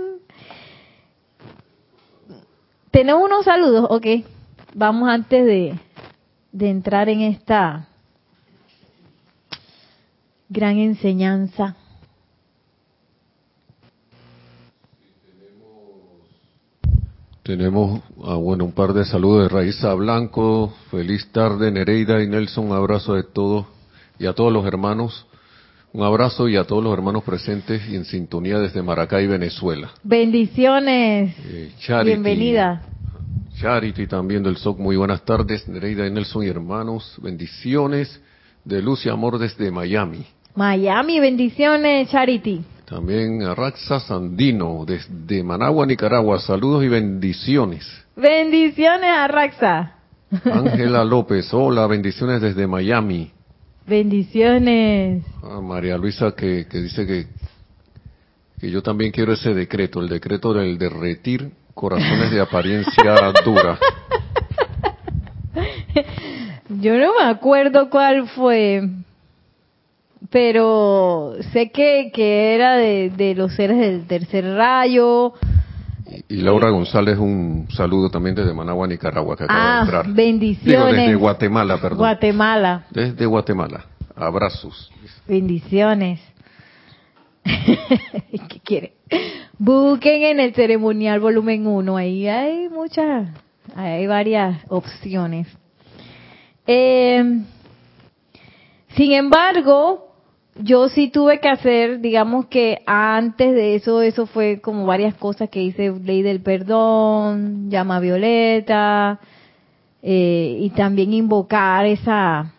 [2.91, 4.05] Tenemos unos saludos, ok.
[4.73, 5.75] Vamos antes de,
[6.51, 7.87] de entrar en esta
[10.49, 11.75] gran enseñanza.
[17.45, 20.73] Tenemos, ah, bueno, un par de saludos de Raiza Blanco.
[20.89, 22.71] Feliz tarde, Nereida y Nelson.
[22.71, 23.67] Un abrazo de todos
[24.17, 25.27] y a todos los hermanos.
[25.93, 29.91] Un abrazo y a todos los hermanos presentes y en sintonía desde Maracay, Venezuela.
[30.01, 31.35] Bendiciones.
[31.45, 32.81] Eh, Charity, Bienvenida.
[33.61, 34.79] Charity también del SOC.
[34.79, 37.15] Muy buenas tardes, Nereida y Nelson y hermanos.
[37.21, 38.19] Bendiciones
[38.63, 40.25] de luz y amor desde Miami.
[40.55, 42.63] Miami, bendiciones, Charity.
[42.85, 46.39] También a Raxa Sandino desde Managua, Nicaragua.
[46.39, 47.85] Saludos y bendiciones.
[48.15, 49.95] Bendiciones a Raxa.
[50.51, 53.31] Ángela López, hola, bendiciones desde Miami.
[53.87, 55.23] Bendiciones.
[55.43, 57.27] A María Luisa que, que dice que,
[58.59, 63.77] que yo también quiero ese decreto, el decreto del derretir corazones de apariencia dura.
[66.81, 68.89] Yo no me acuerdo cuál fue,
[70.29, 75.33] pero sé que, que era de, de los seres del tercer rayo.
[76.29, 80.07] Y, Laura González, un saludo también desde Managua, Nicaragua, que acaba de Ah, entrar.
[80.13, 80.65] bendiciones.
[80.65, 81.97] Digo, desde Guatemala, perdón.
[81.99, 82.85] Guatemala.
[82.91, 83.85] Desde Guatemala.
[84.15, 84.91] Abrazos.
[85.27, 86.21] Bendiciones.
[87.43, 88.93] ¿Qué quiere?
[89.57, 93.29] Busquen en el ceremonial volumen 1, ahí hay muchas,
[93.75, 95.47] hay varias opciones.
[96.67, 97.41] Eh,
[98.95, 100.04] sin embargo,
[100.55, 105.49] yo sí tuve que hacer, digamos que antes de eso, eso fue como varias cosas
[105.49, 109.19] que hice, ley del perdón, llama violeta,
[110.01, 112.53] eh, y también invocar esa,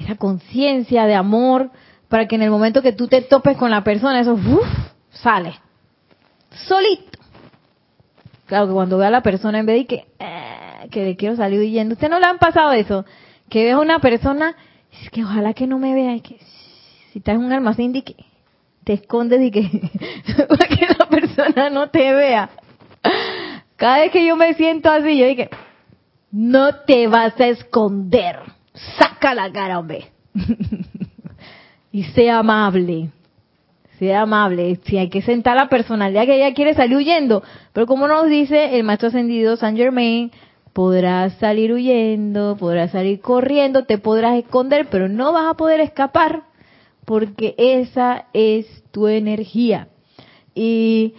[0.00, 1.70] esa conciencia de amor
[2.08, 4.66] para que en el momento que tú te topes con la persona, eso uf,
[5.10, 5.54] sale
[6.56, 7.18] solito.
[8.46, 11.36] Claro que cuando ve a la persona en vez de que, eh, que le quiero
[11.36, 13.04] salir huyendo, ¿usted no le han pasado eso?
[13.48, 14.56] Que ves a una persona,
[15.02, 16.38] es que ojalá que no me vea, y que
[17.12, 19.62] si estás en un almacén te escondes y que
[20.48, 22.50] para que la persona no te vea.
[23.76, 25.50] Cada vez que yo me siento así, yo dije,
[26.30, 28.38] no te vas a esconder,
[28.98, 30.06] saca la cara, hombre.
[31.92, 33.10] y sea amable.
[33.98, 34.78] Sea amable.
[34.84, 37.42] Si hay que sentar la personalidad que ella quiere salir huyendo.
[37.72, 40.30] Pero como nos dice el maestro ascendido San Germain,
[40.76, 46.42] podrás salir huyendo, podrás salir corriendo, te podrás esconder, pero no vas a poder escapar
[47.06, 49.88] porque esa es tu energía.
[50.54, 51.14] Y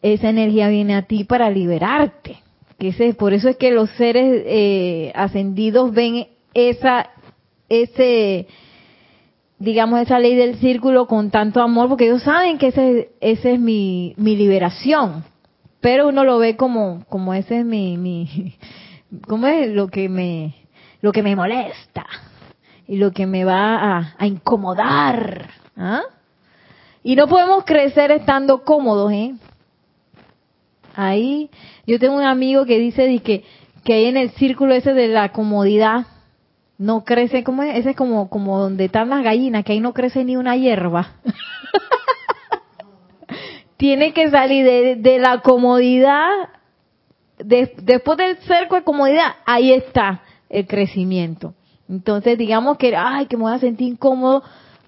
[0.00, 2.38] esa energía viene a ti para liberarte.
[2.78, 7.10] Que ese, por eso es que los seres eh, ascendidos ven esa,
[7.68, 8.46] ese,
[9.58, 13.60] digamos, esa ley del círculo con tanto amor, porque ellos saben que ese, ese es
[13.60, 15.24] mi, mi liberación.
[15.82, 18.54] Pero uno lo ve como, como ese es mi, mi,
[19.26, 20.54] como es lo que me,
[21.00, 22.06] lo que me molesta
[22.86, 25.50] y lo que me va a, incomodar.
[25.76, 26.02] ¿ah?
[27.02, 29.34] Y no podemos crecer estando cómodos, ¿eh?
[30.96, 31.50] Ahí,
[31.86, 33.44] yo tengo un amigo que dice que,
[33.84, 36.06] que ahí en el círculo ese de la comodidad,
[36.78, 37.76] no crece, ¿cómo es?
[37.76, 41.12] Ese es como, como donde están las gallinas, que ahí no crece ni una hierba.
[43.76, 46.28] Tiene que salir de, la comodidad,
[47.38, 51.54] después del cerco de comodidad, ahí está el crecimiento.
[51.88, 54.42] Entonces, digamos que, ay, que me voy a sentir incómodo,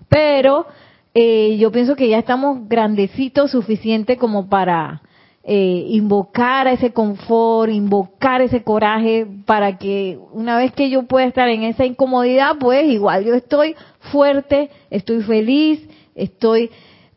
[0.08, 0.66] pero
[1.14, 5.02] eh, yo pienso que ya estamos grandecitos suficiente como para
[5.42, 11.48] eh, invocar ese confort, invocar ese coraje para que una vez que yo pueda estar
[11.48, 13.76] en esa incomodidad, pues igual yo estoy
[14.12, 16.70] fuerte, estoy feliz, estoy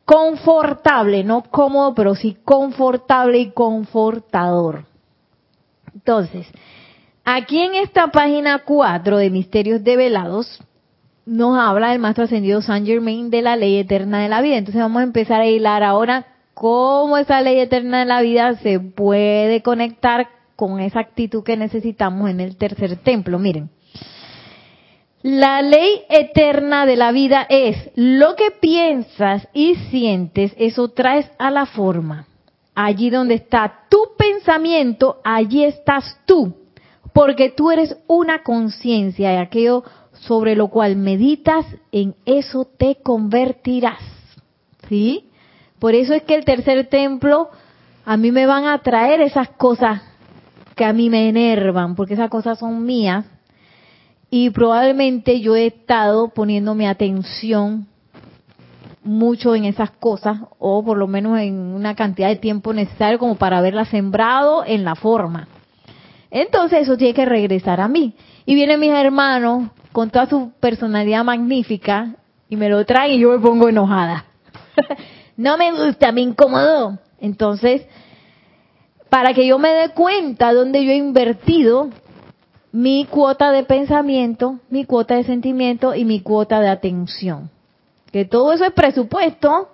[0.06, 4.89] confortable, no cómodo, pero sí confortable y confortador.
[6.00, 6.48] Entonces,
[7.26, 10.64] aquí en esta página 4 de Misterios Develados,
[11.26, 14.56] nos habla el Maestro Ascendido San Germain de la ley eterna de la vida.
[14.56, 18.80] Entonces vamos a empezar a hilar ahora cómo esa ley eterna de la vida se
[18.80, 23.38] puede conectar con esa actitud que necesitamos en el tercer templo.
[23.38, 23.70] Miren,
[25.22, 31.52] la ley eterna de la vida es lo que piensas y sientes, eso traes a
[31.52, 32.29] la forma.
[32.82, 36.56] Allí donde está tu pensamiento, allí estás tú,
[37.12, 44.00] porque tú eres una conciencia y aquello sobre lo cual meditas, en eso te convertirás.
[44.88, 45.26] ¿Sí?
[45.78, 47.50] Por eso es que el tercer templo
[48.06, 50.02] a mí me van a traer esas cosas
[50.74, 53.26] que a mí me enervan, porque esas cosas son mías.
[54.30, 57.88] Y probablemente yo he estado poniendo mi atención
[59.04, 63.36] mucho en esas cosas, o por lo menos en una cantidad de tiempo necesario como
[63.36, 65.48] para haberlas sembrado en la forma.
[66.32, 68.14] Entonces eso tiene que regresar a mí.
[68.46, 72.16] Y vienen mis hermanos con toda su personalidad magnífica
[72.50, 74.26] y me lo traen y yo me pongo enojada.
[75.38, 77.00] no me gusta, me incomodó.
[77.20, 77.86] Entonces,
[79.10, 81.90] para que yo me dé cuenta dónde yo he invertido
[82.72, 87.50] mi cuota de pensamiento, mi cuota de sentimiento y mi cuota de atención.
[88.12, 89.70] Que todo eso es presupuesto.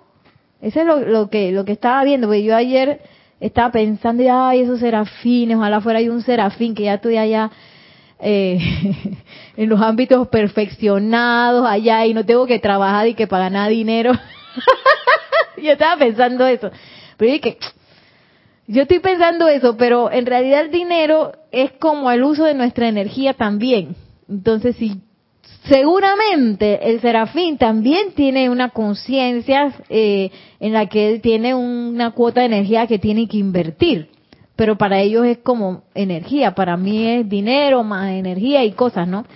[0.60, 3.00] Eso es lo, que lo que estaba viendo, porque yo ayer
[3.40, 7.50] estaba pensando, ay, esos serafines, ojalá fuera yo un serafín, que ya estoy allá
[8.18, 8.58] eh,
[9.56, 14.12] en los ámbitos perfeccionados allá y no tengo que trabajar y que pagar nada dinero.
[15.62, 16.70] yo estaba pensando eso.
[17.16, 17.58] Pero dije,
[18.66, 22.88] yo estoy pensando eso, pero en realidad el dinero es como el uso de nuestra
[22.88, 23.94] energía también.
[24.28, 25.02] Entonces, si
[25.68, 32.40] seguramente el serafín también tiene una conciencia eh, en la que él tiene una cuota
[32.40, 34.10] de energía que tiene que invertir.
[34.54, 39.26] Pero para ellos es como energía, para mí es dinero más energía y cosas, ¿no?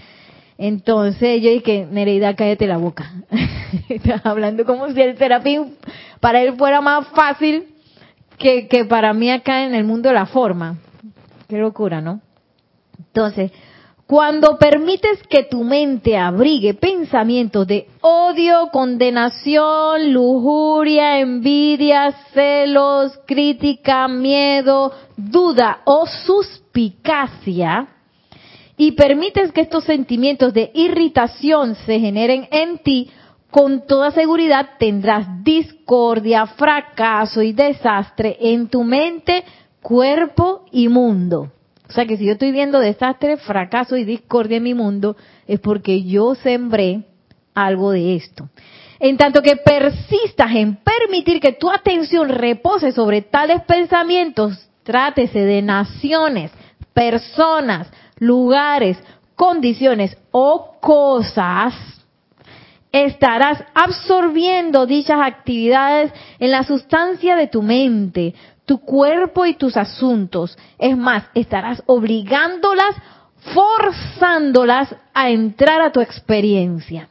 [0.57, 3.13] Entonces yo dije, Nereida, cállate la boca.
[3.89, 5.77] Estás hablando como si el serafín
[6.21, 7.67] para él fuera más fácil
[8.39, 10.79] que, que para mí acá en el mundo de la forma.
[11.49, 12.21] Qué locura, ¿no?
[12.99, 13.53] Entonces,
[14.11, 24.93] cuando permites que tu mente abrigue pensamientos de odio, condenación, lujuria, envidia, celos, crítica, miedo,
[25.17, 27.87] duda o suspicacia,
[28.77, 33.09] y permites que estos sentimientos de irritación se generen en ti,
[33.49, 39.45] con toda seguridad tendrás discordia, fracaso y desastre en tu mente,
[39.81, 41.53] cuerpo y mundo.
[41.91, 45.17] O sea que si yo estoy viendo desastre, fracaso y discordia en mi mundo,
[45.49, 47.03] es porque yo sembré
[47.53, 48.49] algo de esto.
[49.01, 55.63] En tanto que persistas en permitir que tu atención repose sobre tales pensamientos, trátese de
[55.63, 56.53] naciones,
[56.95, 58.97] personas, lugares,
[59.35, 61.75] condiciones o cosas,
[62.93, 68.35] estarás absorbiendo dichas actividades en la sustancia de tu mente,
[68.71, 70.57] tu cuerpo y tus asuntos.
[70.79, 72.95] Es más, estarás obligándolas,
[73.53, 77.09] forzándolas a entrar a tu experiencia.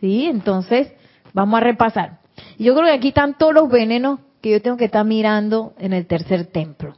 [0.00, 0.24] ¿Sí?
[0.24, 0.90] Entonces,
[1.34, 2.20] vamos a repasar.
[2.58, 5.92] Yo creo que aquí están todos los venenos que yo tengo que estar mirando en
[5.92, 6.94] el tercer templo.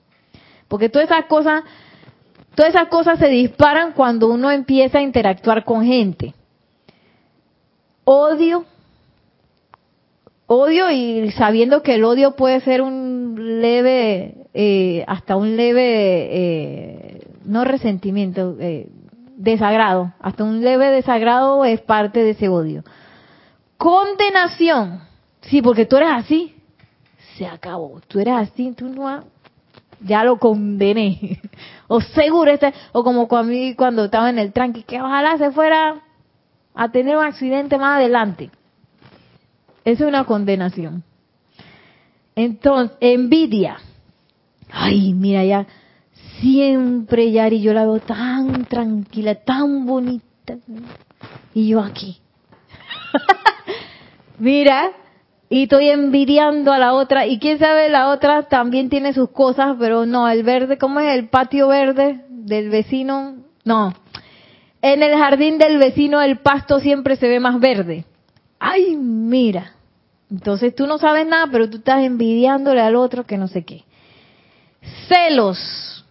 [0.69, 1.65] Porque todas esas cosas
[2.55, 6.35] Todas esas cosas se disparan cuando uno empieza a interactuar con gente.
[8.05, 8.65] Odio,
[10.49, 17.27] odio y sabiendo que el odio puede ser un leve, eh, hasta un leve, eh,
[17.45, 18.89] no resentimiento, eh,
[19.37, 22.83] desagrado, hasta un leve desagrado es parte de ese odio.
[23.77, 25.03] Condenación.
[25.43, 26.55] Sí, porque tú eres así.
[27.37, 28.01] Se acabó.
[28.09, 29.23] Tú eres así, tú no
[30.01, 31.41] ya lo condené.
[31.89, 36.01] o seguro este, o como cuando, cuando estaba en el tranqui, que ojalá se fuera
[36.75, 38.51] a tener un accidente más adelante.
[39.89, 41.03] Eso es una condenación.
[42.37, 43.79] Entonces, envidia.
[44.71, 45.67] Ay, mira ya,
[46.41, 50.59] siempre Yari yo la veo tan tranquila, tan bonita.
[51.55, 52.19] Y yo aquí.
[54.39, 54.91] mira,
[55.49, 59.77] y estoy envidiando a la otra y quién sabe la otra también tiene sus cosas
[59.79, 63.95] pero no el verde cómo es el patio verde del vecino no
[64.83, 68.05] en el jardín del vecino el pasto siempre se ve más verde
[68.59, 69.73] ay mira
[70.31, 73.85] entonces tú no sabes nada pero tú estás envidiándole al otro que no sé qué
[75.09, 76.05] celos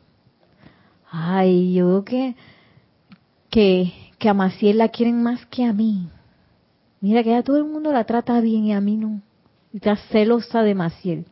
[1.11, 2.35] ay yo que
[3.49, 6.09] que que a Maciel la quieren más que a mí
[6.99, 9.21] Mira que ya todo el mundo la trata bien y a mí no.
[9.73, 11.25] Está celosa de Maciel.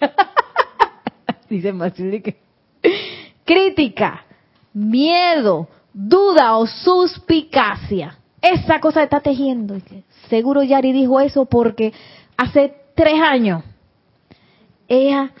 [1.50, 2.36] Dice Maciel.
[3.44, 4.24] Crítica,
[4.72, 8.18] miedo, duda o suspicacia.
[8.42, 9.76] Esa cosa está tejiendo.
[10.28, 11.92] Seguro Yari dijo eso porque
[12.36, 13.62] hace tres años
[14.88, 15.32] ella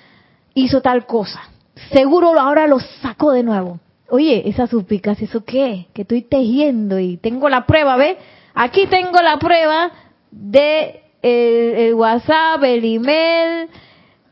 [0.54, 1.40] hizo tal cosa.
[1.92, 3.78] Seguro ahora lo sacó de nuevo.
[4.08, 5.86] Oye, esa suspicacia, ¿eso qué?
[5.92, 8.16] Que estoy tejiendo y tengo la prueba, ¿ves?
[8.54, 9.90] Aquí tengo la prueba
[10.30, 13.68] de el, WhatsApp, el email,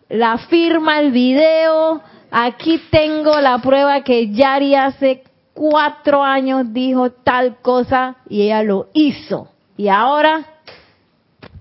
[0.09, 2.01] la firma, el video.
[2.31, 5.25] Aquí tengo la prueba que Yari hace
[5.55, 9.49] cuatro años dijo tal cosa y ella lo hizo.
[9.77, 10.45] Y ahora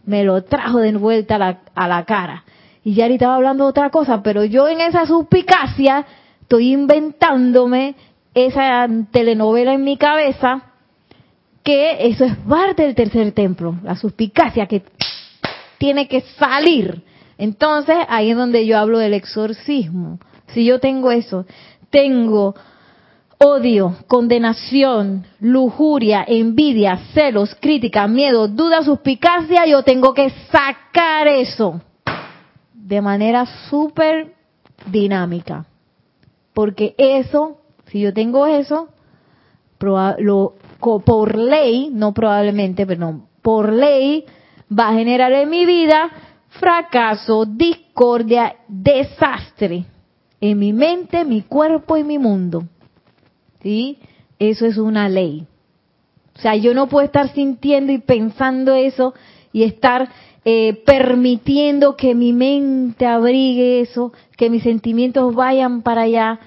[0.06, 2.44] me lo trajo de vuelta a la, cara.
[2.84, 6.06] Y Yari estaba hablando de otra cosa, pero yo en esa suspicacia
[6.42, 7.96] estoy inventándome
[8.34, 10.64] esa telenovela en mi cabeza
[11.64, 14.84] que eso es parte del tercer templo, la suspicacia que
[15.78, 17.04] tiene que salir.
[17.38, 20.20] Entonces, ahí es donde yo hablo del exorcismo.
[20.48, 21.46] Si yo tengo eso,
[21.90, 22.56] tengo
[23.44, 31.82] odio, condenación, lujuria, envidia, celos, crítica, miedo, duda, suspicacia, yo tengo que sacar eso
[32.74, 34.34] de manera súper
[34.86, 35.66] dinámica.
[36.54, 38.90] Porque eso, si yo tengo eso,
[39.78, 44.26] por ley, no probablemente, pero por ley,
[44.72, 46.10] va a generar en mi vida
[46.48, 49.86] fracaso, discordia, desastre
[50.40, 52.64] en mi mente, mi cuerpo y mi mundo.
[53.64, 53.98] ¿Sí?
[54.38, 55.48] Eso es una ley.
[56.36, 59.14] O sea, yo no puedo estar sintiendo y pensando eso
[59.52, 60.10] y estar
[60.46, 66.40] eh, permitiendo que mi mente abrigue eso, que mis sentimientos vayan para allá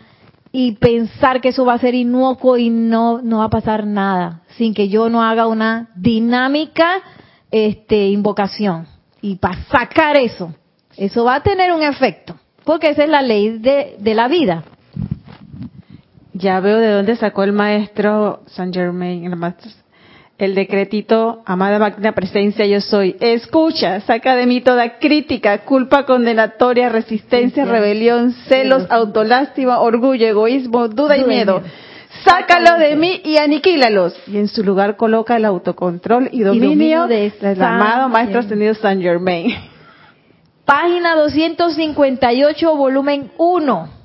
[0.52, 4.42] y pensar que eso va a ser inocuo y no, no va a pasar nada
[4.56, 7.02] sin que yo no haga una dinámica
[7.50, 8.86] este, invocación.
[9.20, 10.54] Y para sacar eso,
[10.96, 14.64] eso va a tener un efecto, porque esa es la ley de, de la vida.
[16.38, 19.54] Ya veo de dónde sacó el maestro Saint Germain, el,
[20.38, 23.16] el decretito, amada magna presencia yo soy.
[23.20, 31.16] Escucha, saca de mí toda crítica, culpa condenatoria, resistencia, rebelión, celos, autolástima, orgullo, egoísmo, duda,
[31.16, 31.62] y miedo
[32.24, 34.14] sácalo de mí y aniquílalos.
[34.26, 37.32] Y en su lugar coloca el autocontrol y dominio, del
[37.62, 39.54] amado Maestro Ascendido Saint Germain.
[40.64, 43.95] Página 258, volumen 1.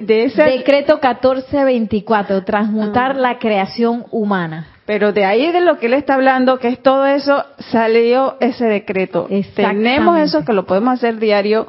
[0.00, 3.14] De, ese decreto 1424, transmutar ah.
[3.14, 4.66] la creación humana.
[4.86, 8.66] Pero de ahí de lo que él está hablando, que es todo eso, salió ese
[8.66, 9.28] decreto.
[9.54, 11.68] Tenemos eso que lo podemos hacer diario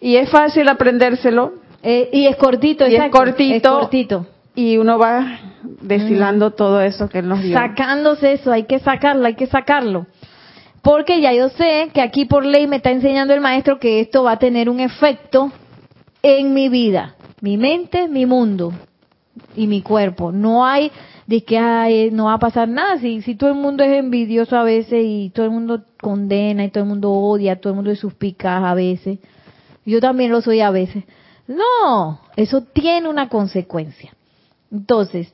[0.00, 1.54] y es fácil aprendérselo.
[1.82, 3.54] Eh, y es cortito, y es cortito.
[3.54, 4.26] Es cortito
[4.58, 7.56] y uno va deshilando todo eso que él nos dio.
[7.56, 10.06] Sacándose eso, hay que sacarlo, hay que sacarlo.
[10.82, 14.24] Porque ya yo sé que aquí por ley me está enseñando el maestro que esto
[14.24, 15.52] va a tener un efecto
[16.24, 18.72] en mi vida, mi mente, mi mundo
[19.56, 20.32] y mi cuerpo.
[20.32, 20.90] No hay
[21.26, 22.98] de que no va a pasar nada.
[22.98, 26.70] Si, si todo el mundo es envidioso a veces y todo el mundo condena y
[26.70, 29.18] todo el mundo odia, todo el mundo es suspicaz a veces.
[29.84, 31.04] Yo también lo soy a veces.
[31.46, 34.12] No, eso tiene una consecuencia.
[34.70, 35.32] Entonces,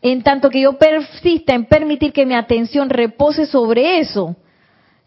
[0.00, 4.36] en tanto que yo persista en permitir que mi atención repose sobre eso,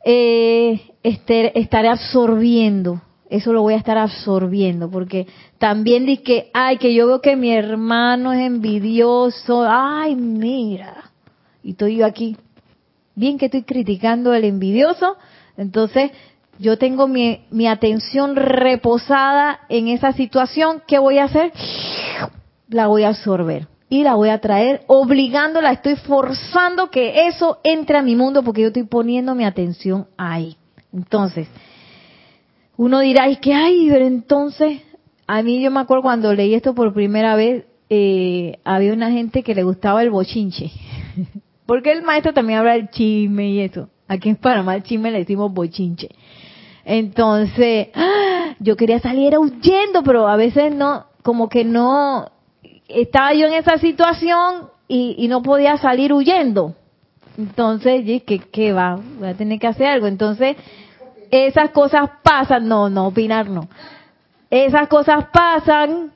[0.04, 6.94] eh, estaré absorbiendo, eso lo voy a estar absorbiendo, porque también di que, ay, que
[6.94, 11.12] yo veo que mi hermano es envidioso, ay, mira,
[11.64, 12.38] y estoy yo aquí,
[13.16, 15.18] bien que estoy criticando al envidioso,
[15.58, 16.12] entonces
[16.60, 21.52] yo tengo mi, mi atención reposada en esa situación, ¿qué voy a hacer?
[22.70, 23.68] la voy a absorber.
[23.90, 28.62] y la voy a traer, obligándola, estoy forzando que eso entre a mi mundo porque
[28.62, 30.58] yo estoy poniendo mi atención ahí.
[30.92, 31.48] Entonces,
[32.78, 33.90] uno dirá, ¿y qué hay?
[33.90, 34.82] Pero entonces,
[35.26, 39.44] a mí yo me acuerdo cuando leí esto por primera vez, eh, había una gente
[39.44, 40.72] que le gustaba el bochinche.
[41.66, 43.90] Porque el maestro también habla del chisme y eso.
[44.08, 46.10] Aquí en Panamá el chisme le decimos bochinche.
[46.86, 48.56] Entonces, ¡ah!
[48.60, 52.30] yo quería salir huyendo, pero a veces no, como que no,
[52.88, 56.76] estaba yo en esa situación y, no podía salir huyendo.
[57.38, 59.00] Entonces, ¿qué, ¿qué va?
[59.20, 60.08] Voy a tener que hacer algo.
[60.08, 60.56] Entonces,
[61.32, 63.68] esas cosas pasan, no, no, opinar no.
[64.50, 66.12] Esas cosas pasan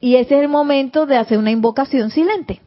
[0.00, 2.60] y ese es el momento de hacer una invocación silente.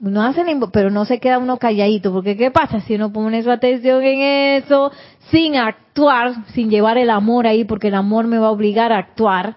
[0.00, 3.42] Uno hace la pero no se queda uno calladito, porque ¿qué pasa si uno pone
[3.42, 4.20] su atención en
[4.62, 4.92] eso
[5.30, 8.98] sin actuar, sin llevar el amor ahí, porque el amor me va a obligar a
[8.98, 9.56] actuar,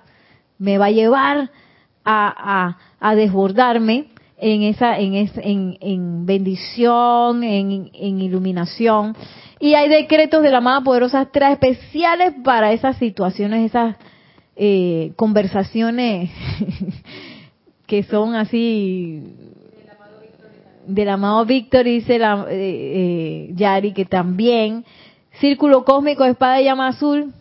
[0.57, 1.51] me va a llevar
[2.05, 9.15] a, a, desbordarme en esa en, en, en bendición, en, en iluminación.
[9.59, 13.97] Y hay decretos de la amada poderosa tres especiales para esas situaciones, esas
[14.55, 16.31] eh, conversaciones
[17.85, 19.21] que son así
[20.87, 24.85] del amado Víctor dice la, eh, eh, Yari que también
[25.39, 27.33] círculo cósmico espada de llama azul.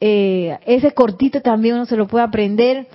[0.00, 2.88] Ese cortito también uno se lo puede aprender.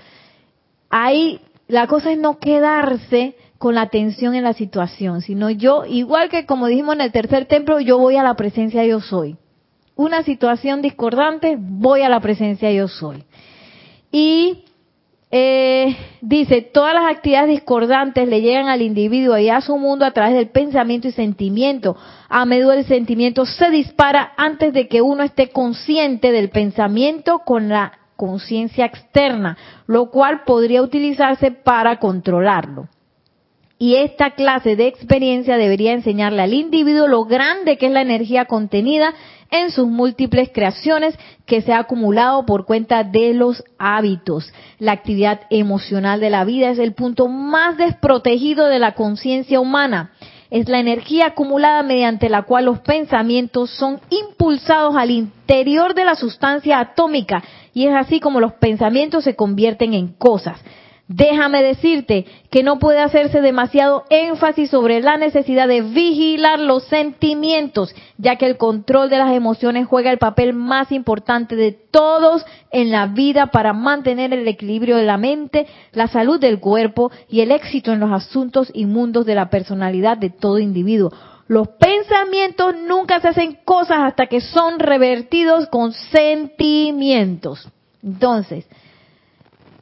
[0.91, 6.29] Ahí la cosa es no quedarse con la atención en la situación, sino yo, igual
[6.29, 9.35] que como dijimos en el tercer templo, yo voy a la presencia yo soy.
[9.97, 13.25] Una situación discordante, voy a la presencia yo soy.
[14.13, 14.63] Y
[15.29, 20.11] eh, dice, todas las actividades discordantes le llegan al individuo y a su mundo a
[20.11, 21.97] través del pensamiento y sentimiento.
[22.29, 27.67] A menudo el sentimiento se dispara antes de que uno esté consciente del pensamiento con
[27.67, 32.87] la conciencia externa, lo cual podría utilizarse para controlarlo.
[33.81, 38.43] Y esta clase de experiencia debería enseñarle al individuo lo grande que es la energía
[38.43, 39.13] contenida
[39.51, 44.51] en sus múltiples creaciones que se ha acumulado por cuenta de los hábitos.
[44.79, 50.11] La actividad emocional de la vida es el punto más desprotegido de la conciencia humana.
[50.51, 56.15] Es la energía acumulada mediante la cual los pensamientos son impulsados al interior de la
[56.15, 60.59] sustancia atómica y es así como los pensamientos se convierten en cosas.
[61.09, 67.95] Déjame decirte que no puede hacerse demasiado énfasis sobre la necesidad de vigilar los sentimientos,
[68.19, 72.91] ya que el control de las emociones juega el papel más importante de todos en
[72.91, 77.49] la vida para mantener el equilibrio de la mente, la salud del cuerpo y el
[77.49, 81.11] éxito en los asuntos inmundos de la personalidad de todo individuo.
[81.47, 87.67] Los pensamientos nunca se hacen cosas hasta que son revertidos con sentimientos.
[88.03, 88.67] Entonces,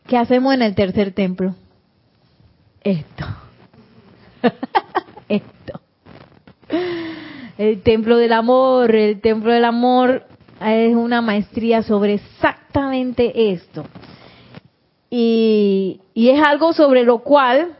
[0.07, 1.53] ¿Qué hacemos en el tercer templo?
[2.81, 3.25] Esto.
[5.27, 5.81] Esto.
[7.57, 10.23] El templo del amor, el templo del amor
[10.61, 13.85] es una maestría sobre exactamente esto.
[15.09, 17.75] Y, es algo sobre lo cual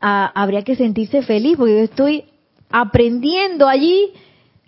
[0.00, 2.24] ah, habría que sentirse feliz, porque yo estoy
[2.70, 4.12] aprendiendo allí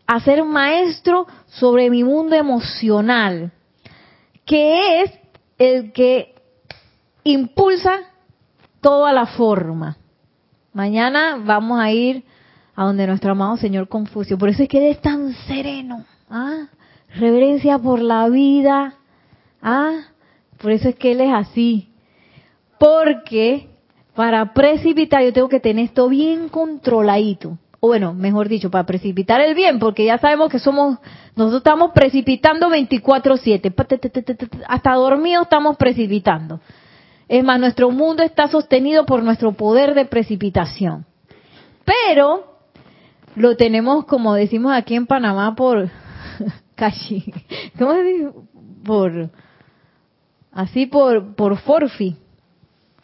[0.06, 3.52] a ser maestro sobre mi mundo emocional,
[4.44, 5.21] que es
[5.62, 6.34] el que
[7.24, 8.00] impulsa
[8.80, 9.96] toda la forma.
[10.72, 12.24] Mañana vamos a ir
[12.74, 14.38] a donde nuestro amado Señor Confucio.
[14.38, 16.04] Por eso es que es tan sereno.
[16.30, 16.68] ¿ah?
[17.14, 18.94] Reverencia por la vida.
[19.60, 20.00] ¿ah?
[20.58, 21.92] Por eso es que Él es así.
[22.78, 23.68] Porque
[24.14, 27.58] para precipitar yo tengo que tener esto bien controladito.
[27.84, 30.98] O bueno, mejor dicho, para precipitar el bien, porque ya sabemos que somos,
[31.34, 33.74] nosotros estamos precipitando 24/7.
[34.68, 36.60] Hasta dormidos estamos precipitando.
[37.26, 41.06] Es más, nuestro mundo está sostenido por nuestro poder de precipitación.
[41.84, 42.44] Pero
[43.34, 45.90] lo tenemos, como decimos aquí en Panamá, por
[46.76, 47.34] casi,
[47.76, 48.28] ¿cómo se dice?
[48.84, 49.30] Por,
[50.52, 52.16] así por, por forfi.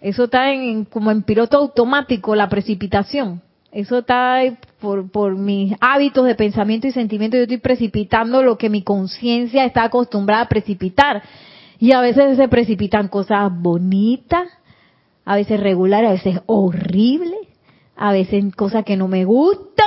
[0.01, 3.43] Eso está en, como en piloto automático, la precipitación.
[3.73, 4.41] Eso está
[4.81, 7.37] por, por mis hábitos de pensamiento y sentimiento.
[7.37, 11.23] Yo estoy precipitando lo que mi conciencia está acostumbrada a precipitar.
[11.79, 14.49] Y a veces se precipitan cosas bonitas,
[15.25, 17.49] a veces regulares, a veces horribles,
[17.97, 19.87] a veces cosas que no me gustan.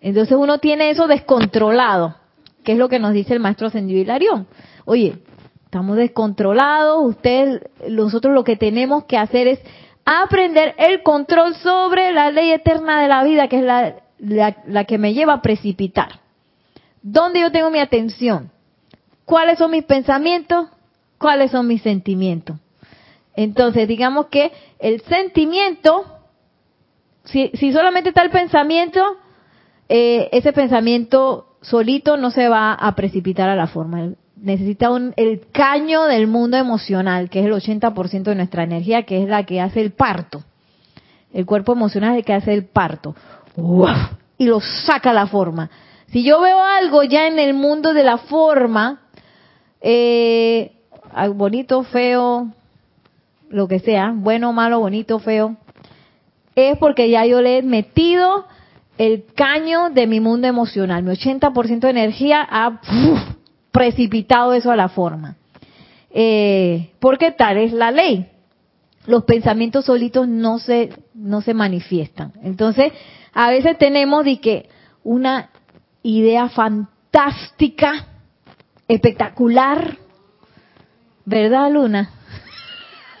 [0.00, 2.16] Entonces uno tiene eso descontrolado,
[2.64, 4.46] que es lo que nos dice el maestro Ascendido.
[4.84, 5.18] Oye,
[5.64, 9.60] estamos descontrolados, usted, nosotros lo que tenemos que hacer es
[10.22, 14.98] aprender el control sobre la ley eterna de la vida, que es la, la, que
[14.98, 16.20] me lleva a precipitar.
[17.02, 18.50] ¿Dónde yo tengo mi atención?
[19.24, 20.66] ¿Cuáles son mis pensamientos?
[21.20, 22.56] cuáles son mis sentimientos.
[23.36, 26.06] Entonces, digamos que el sentimiento,
[27.24, 29.18] si, si solamente está el pensamiento,
[29.90, 34.14] eh, ese pensamiento solito no se va a precipitar a la forma.
[34.42, 39.22] Necesita un, el caño del mundo emocional, que es el 80% de nuestra energía, que
[39.22, 40.42] es la que hace el parto.
[41.32, 43.14] El cuerpo emocional es el que hace el parto.
[44.38, 45.70] Y lo saca la forma.
[46.08, 49.02] Si yo veo algo ya en el mundo de la forma,
[49.80, 50.72] eh,
[51.34, 52.48] bonito, feo,
[53.48, 55.56] lo que sea, bueno, malo, bonito, feo,
[56.54, 58.46] es porque ya yo le he metido
[58.98, 61.02] el caño de mi mundo emocional.
[61.02, 62.80] Mi 80% de energía ha
[63.72, 65.36] precipitado eso a la forma.
[66.10, 68.28] Eh, porque tal es la ley.
[69.06, 72.32] Los pensamientos solitos no se, no se manifiestan.
[72.42, 72.92] Entonces,
[73.32, 74.68] a veces tenemos de que
[75.02, 75.50] una
[76.02, 78.06] idea fantástica,
[78.88, 79.96] espectacular,
[81.24, 82.10] ¿verdad, Luna?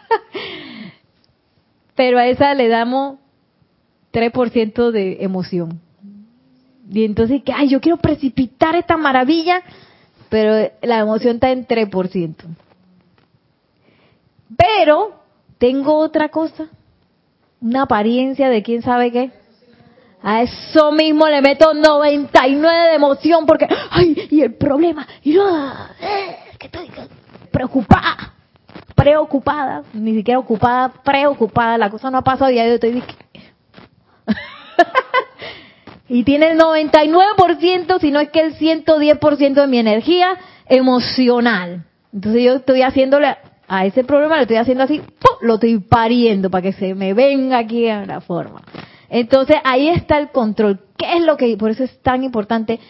[1.94, 3.18] Pero a esa le damos
[4.12, 5.80] 3% de emoción.
[6.92, 9.62] Y entonces, que, ay, yo quiero precipitar esta maravilla,
[10.30, 12.34] pero la emoción está en 3%.
[14.56, 15.12] Pero
[15.58, 16.68] tengo otra cosa,
[17.60, 19.30] una apariencia de quién sabe qué.
[20.22, 25.42] A eso mismo le meto 99 de emoción porque, ay, y el problema, y yo,
[26.00, 26.90] eh, que estoy
[27.50, 28.34] preocupada
[29.00, 33.02] preocupada, ni siquiera ocupada, preocupada, la cosa no ha pasado y ya yo estoy
[36.12, 40.36] y tiene el 99%, si no es que el 110% de mi energía
[40.66, 41.84] emocional.
[42.12, 43.36] Entonces yo estoy haciéndole
[43.68, 45.00] a ese problema, lo estoy haciendo así,
[45.40, 48.60] lo estoy pariendo para que se me venga aquí a la forma.
[49.08, 50.80] Entonces ahí está el control.
[50.98, 52.80] ¿Qué es lo que, por eso es tan importante,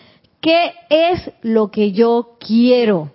[0.40, 3.12] qué es lo que yo quiero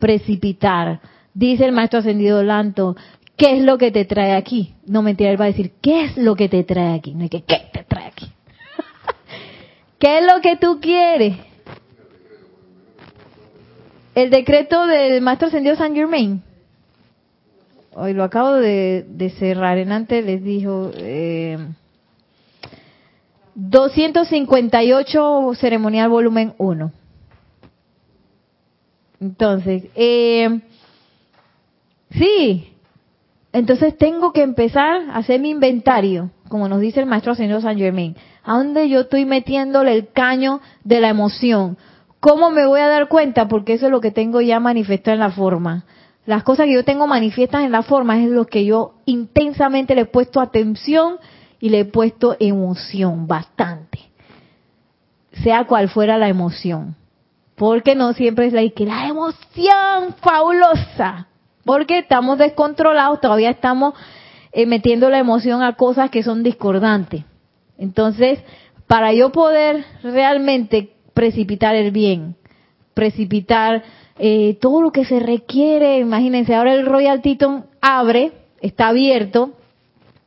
[0.00, 1.00] precipitar?
[1.34, 2.96] Dice el maestro ascendido Lanto,
[3.36, 4.74] ¿qué es lo que te trae aquí?
[4.88, 7.14] No mentira, él va a decir, ¿qué es lo que te trae aquí?
[7.14, 8.26] No hay que, ¿qué te trae aquí?
[9.98, 11.36] ¿Qué es lo que tú quieres?
[14.14, 16.42] El decreto del maestro ascendido San Germain.
[17.94, 19.78] Hoy lo acabo de, cerrar.
[19.78, 21.58] En antes les dijo eh,
[23.54, 26.92] 258 ceremonial volumen 1.
[29.20, 30.60] Entonces, eh,
[32.10, 32.72] Sí.
[33.52, 37.78] Entonces tengo que empezar a hacer mi inventario, como nos dice el maestro señor San
[37.78, 38.16] Germain.
[38.46, 41.76] ¿A dónde yo estoy metiéndole el caño de la emoción?
[42.20, 43.48] ¿Cómo me voy a dar cuenta?
[43.48, 45.84] Porque eso es lo que tengo ya manifestado en la forma.
[46.24, 50.02] Las cosas que yo tengo manifiestas en la forma es lo que yo intensamente le
[50.02, 51.16] he puesto atención
[51.60, 53.98] y le he puesto emoción, bastante.
[55.42, 56.96] Sea cual fuera la emoción.
[57.56, 61.26] Porque no siempre es la que la emoción fabulosa
[61.66, 63.94] porque estamos descontrolados, todavía estamos
[64.52, 67.24] eh, metiendo la emoción a cosas que son discordantes.
[67.78, 68.38] Entonces,
[68.86, 72.36] para yo poder realmente precipitar el bien,
[72.94, 73.82] precipitar
[74.18, 79.52] eh, todo lo que se requiere, imagínense, ahora el Royal Teton abre, está abierto,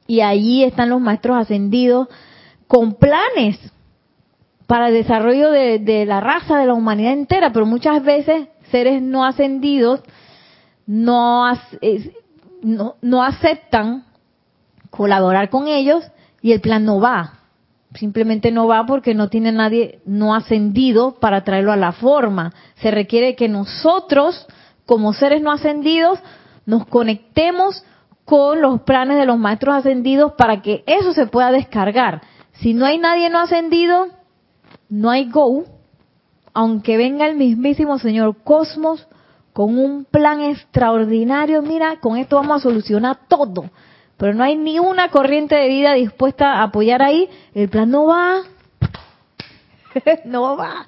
[0.08, 2.08] y allí están los maestros ascendidos
[2.68, 3.60] con planes
[4.68, 9.26] para el desarrollo de, la raza, de la humanidad entera, pero muchas veces seres no
[9.26, 10.02] ascendidos
[10.86, 11.45] no,
[12.62, 14.06] no, no aceptan
[14.91, 16.04] colaborar con ellos
[16.41, 17.39] y el plan no va.
[17.96, 22.54] Simplemente no va porque no tiene nadie no ascendido para traerlo a la forma.
[22.76, 24.46] Se requiere que nosotros,
[24.86, 26.20] como seres no ascendidos,
[26.66, 27.84] nos conectemos
[28.26, 32.22] con los planes de los maestros ascendidos para que eso se pueda descargar.
[32.54, 34.08] Si no hay nadie no ascendido,
[34.88, 35.64] no hay go,
[36.54, 39.08] aunque venga el mismísimo Señor Cosmos
[39.52, 43.72] con un plan extraordinario, mira, con esto vamos a solucionar todo.
[44.20, 48.06] Pero no hay ni una corriente de vida dispuesta a apoyar ahí, el plan no
[48.06, 48.42] va.
[50.26, 50.86] no va.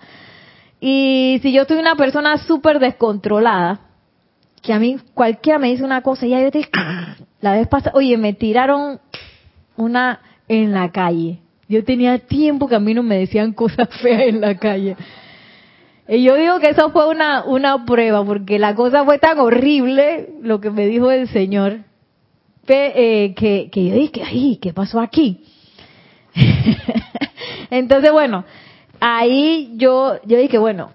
[0.81, 3.79] Y si yo soy una persona súper descontrolada,
[4.61, 6.67] que a mí cualquiera me dice una cosa y ya yo te...
[7.39, 8.99] La vez pasada, oye, me tiraron
[9.77, 10.19] una
[10.49, 11.39] en la calle.
[11.69, 14.97] Yo tenía tiempo que a mí no me decían cosas feas en la calle.
[16.09, 20.33] Y yo digo que eso fue una, una prueba, porque la cosa fue tan horrible,
[20.41, 21.85] lo que me dijo el Señor,
[22.67, 25.43] eh, que, que yo dije, ay, ¿qué pasó aquí?
[27.69, 28.45] Entonces, bueno,
[28.99, 30.91] ahí yo, yo dije, bueno,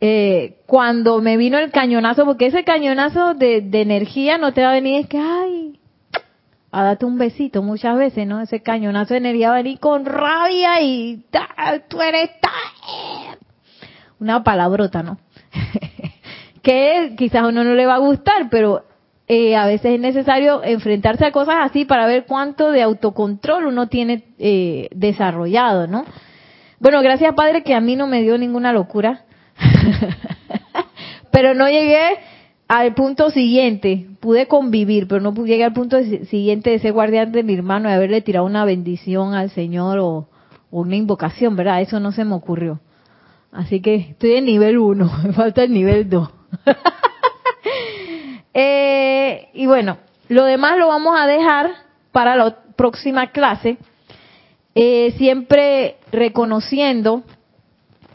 [0.00, 4.70] eh, cuando me vino el cañonazo, porque ese cañonazo de, de energía no te va
[4.70, 5.80] a venir, es que, ay,
[6.70, 8.40] a darte un besito muchas veces, ¿no?
[8.40, 11.24] Ese cañonazo de energía va a venir con rabia y
[11.88, 12.30] tú eres
[14.18, 15.18] una palabrota, ¿no?
[16.62, 18.84] que quizás a uno no le va a gustar, pero
[19.26, 23.88] eh, a veces es necesario enfrentarse a cosas así para ver cuánto de autocontrol uno
[23.88, 26.04] tiene eh, desarrollado, ¿no?
[26.78, 29.24] Bueno, gracias Padre que a mí no me dio ninguna locura,
[31.30, 32.18] pero no llegué
[32.68, 37.42] al punto siguiente, pude convivir, pero no llegué al punto siguiente de ser guardián de
[37.42, 40.28] mi hermano y haberle tirado una bendición al Señor o,
[40.70, 41.80] una invocación, ¿verdad?
[41.82, 42.80] Eso no se me ocurrió.
[43.52, 46.28] Así que estoy en nivel 1, me falta el nivel 2.
[48.54, 49.98] Eh, y bueno,
[50.28, 51.72] lo demás lo vamos a dejar
[52.12, 53.76] para la próxima clase,
[54.74, 57.24] eh, siempre reconociendo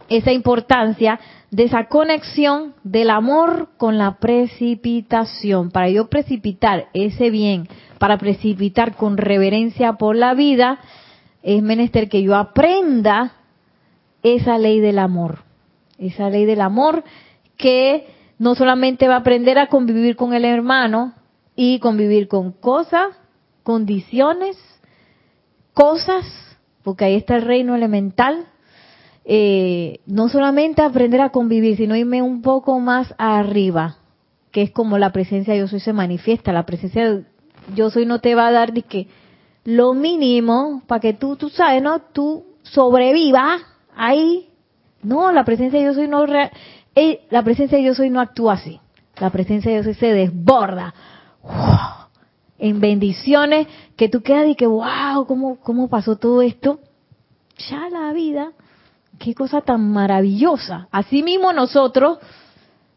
[0.09, 1.19] esa importancia
[1.51, 5.71] de esa conexión del amor con la precipitación.
[5.71, 7.67] Para yo precipitar ese bien,
[7.97, 10.79] para precipitar con reverencia por la vida,
[11.43, 13.33] es menester que yo aprenda
[14.23, 15.39] esa ley del amor.
[15.97, 17.03] Esa ley del amor
[17.57, 18.07] que
[18.39, 21.13] no solamente va a aprender a convivir con el hermano
[21.55, 23.09] y convivir con cosas,
[23.63, 24.57] condiciones,
[25.73, 26.25] cosas,
[26.83, 28.47] porque ahí está el reino elemental,
[29.25, 33.97] eh, no solamente aprender a convivir, sino irme un poco más arriba,
[34.51, 36.53] que es como la presencia de yo soy se manifiesta.
[36.53, 37.25] La presencia de
[37.75, 39.07] yo soy no te va a dar de que
[39.65, 41.99] lo mínimo para que tú, tú sabes, ¿no?
[41.99, 43.61] Tú sobrevivas
[43.95, 44.49] ahí.
[45.03, 46.25] No, la presencia de yo soy no
[47.29, 48.79] la presencia de yo soy no actúa así.
[49.19, 50.93] La presencia de yo soy se desborda.
[52.59, 56.79] en bendiciones que tú quedas y que, wow, ¿cómo, ¿cómo pasó todo esto?
[57.69, 58.51] Ya la vida,
[59.17, 60.87] qué cosa tan maravillosa.
[60.91, 62.19] Asimismo nosotros,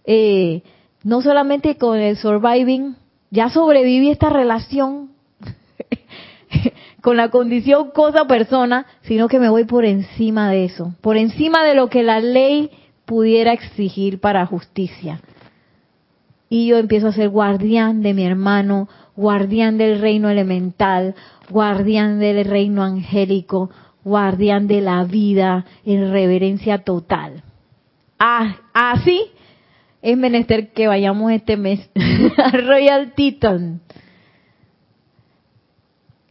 [0.04, 0.62] eh,
[1.04, 2.96] no solamente con el surviving,
[3.30, 5.10] ya sobreviví esta relación
[7.00, 11.74] con la condición cosa-persona, sino que me voy por encima de eso, por encima de
[11.74, 12.70] lo que la ley
[13.12, 15.20] pudiera exigir para justicia.
[16.48, 21.14] Y yo empiezo a ser guardián de mi hermano, guardián del reino elemental,
[21.50, 23.68] guardián del reino angélico,
[24.02, 27.42] guardián de la vida en reverencia total.
[28.18, 29.20] Ah, así
[30.00, 31.90] es menester que vayamos este mes
[32.38, 33.82] a Royal Teton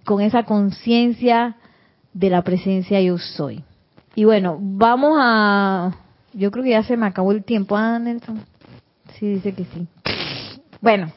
[0.03, 1.57] con esa conciencia
[2.11, 3.63] de la presencia yo soy.
[4.15, 6.00] Y bueno, vamos a
[6.33, 8.43] yo creo que ya se me acabó el tiempo, ah, Nelson.
[9.13, 9.87] Sí, dice que sí.
[10.81, 11.11] Bueno,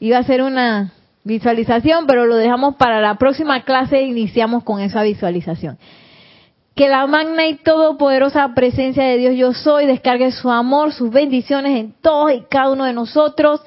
[0.00, 0.92] iba a hacer una
[1.24, 5.78] visualización, pero lo dejamos para la próxima clase e iniciamos con esa visualización.
[6.74, 11.78] Que la magna y todopoderosa presencia de Dios yo soy descargue su amor, sus bendiciones
[11.78, 13.60] en todos y cada uno de nosotros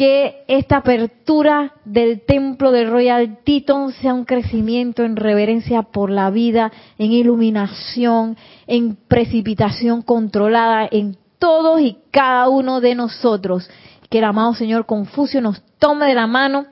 [0.00, 6.30] que esta apertura del templo de Royal Teton sea un crecimiento en reverencia por la
[6.30, 13.68] vida, en iluminación, en precipitación controlada en todos y cada uno de nosotros.
[14.08, 16.64] Que el amado Señor Confucio nos tome de la mano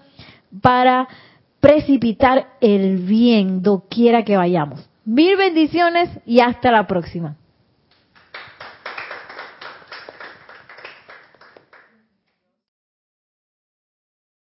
[0.62, 1.06] para
[1.60, 4.88] precipitar el bien doquiera que vayamos.
[5.04, 7.36] Mil bendiciones y hasta la próxima.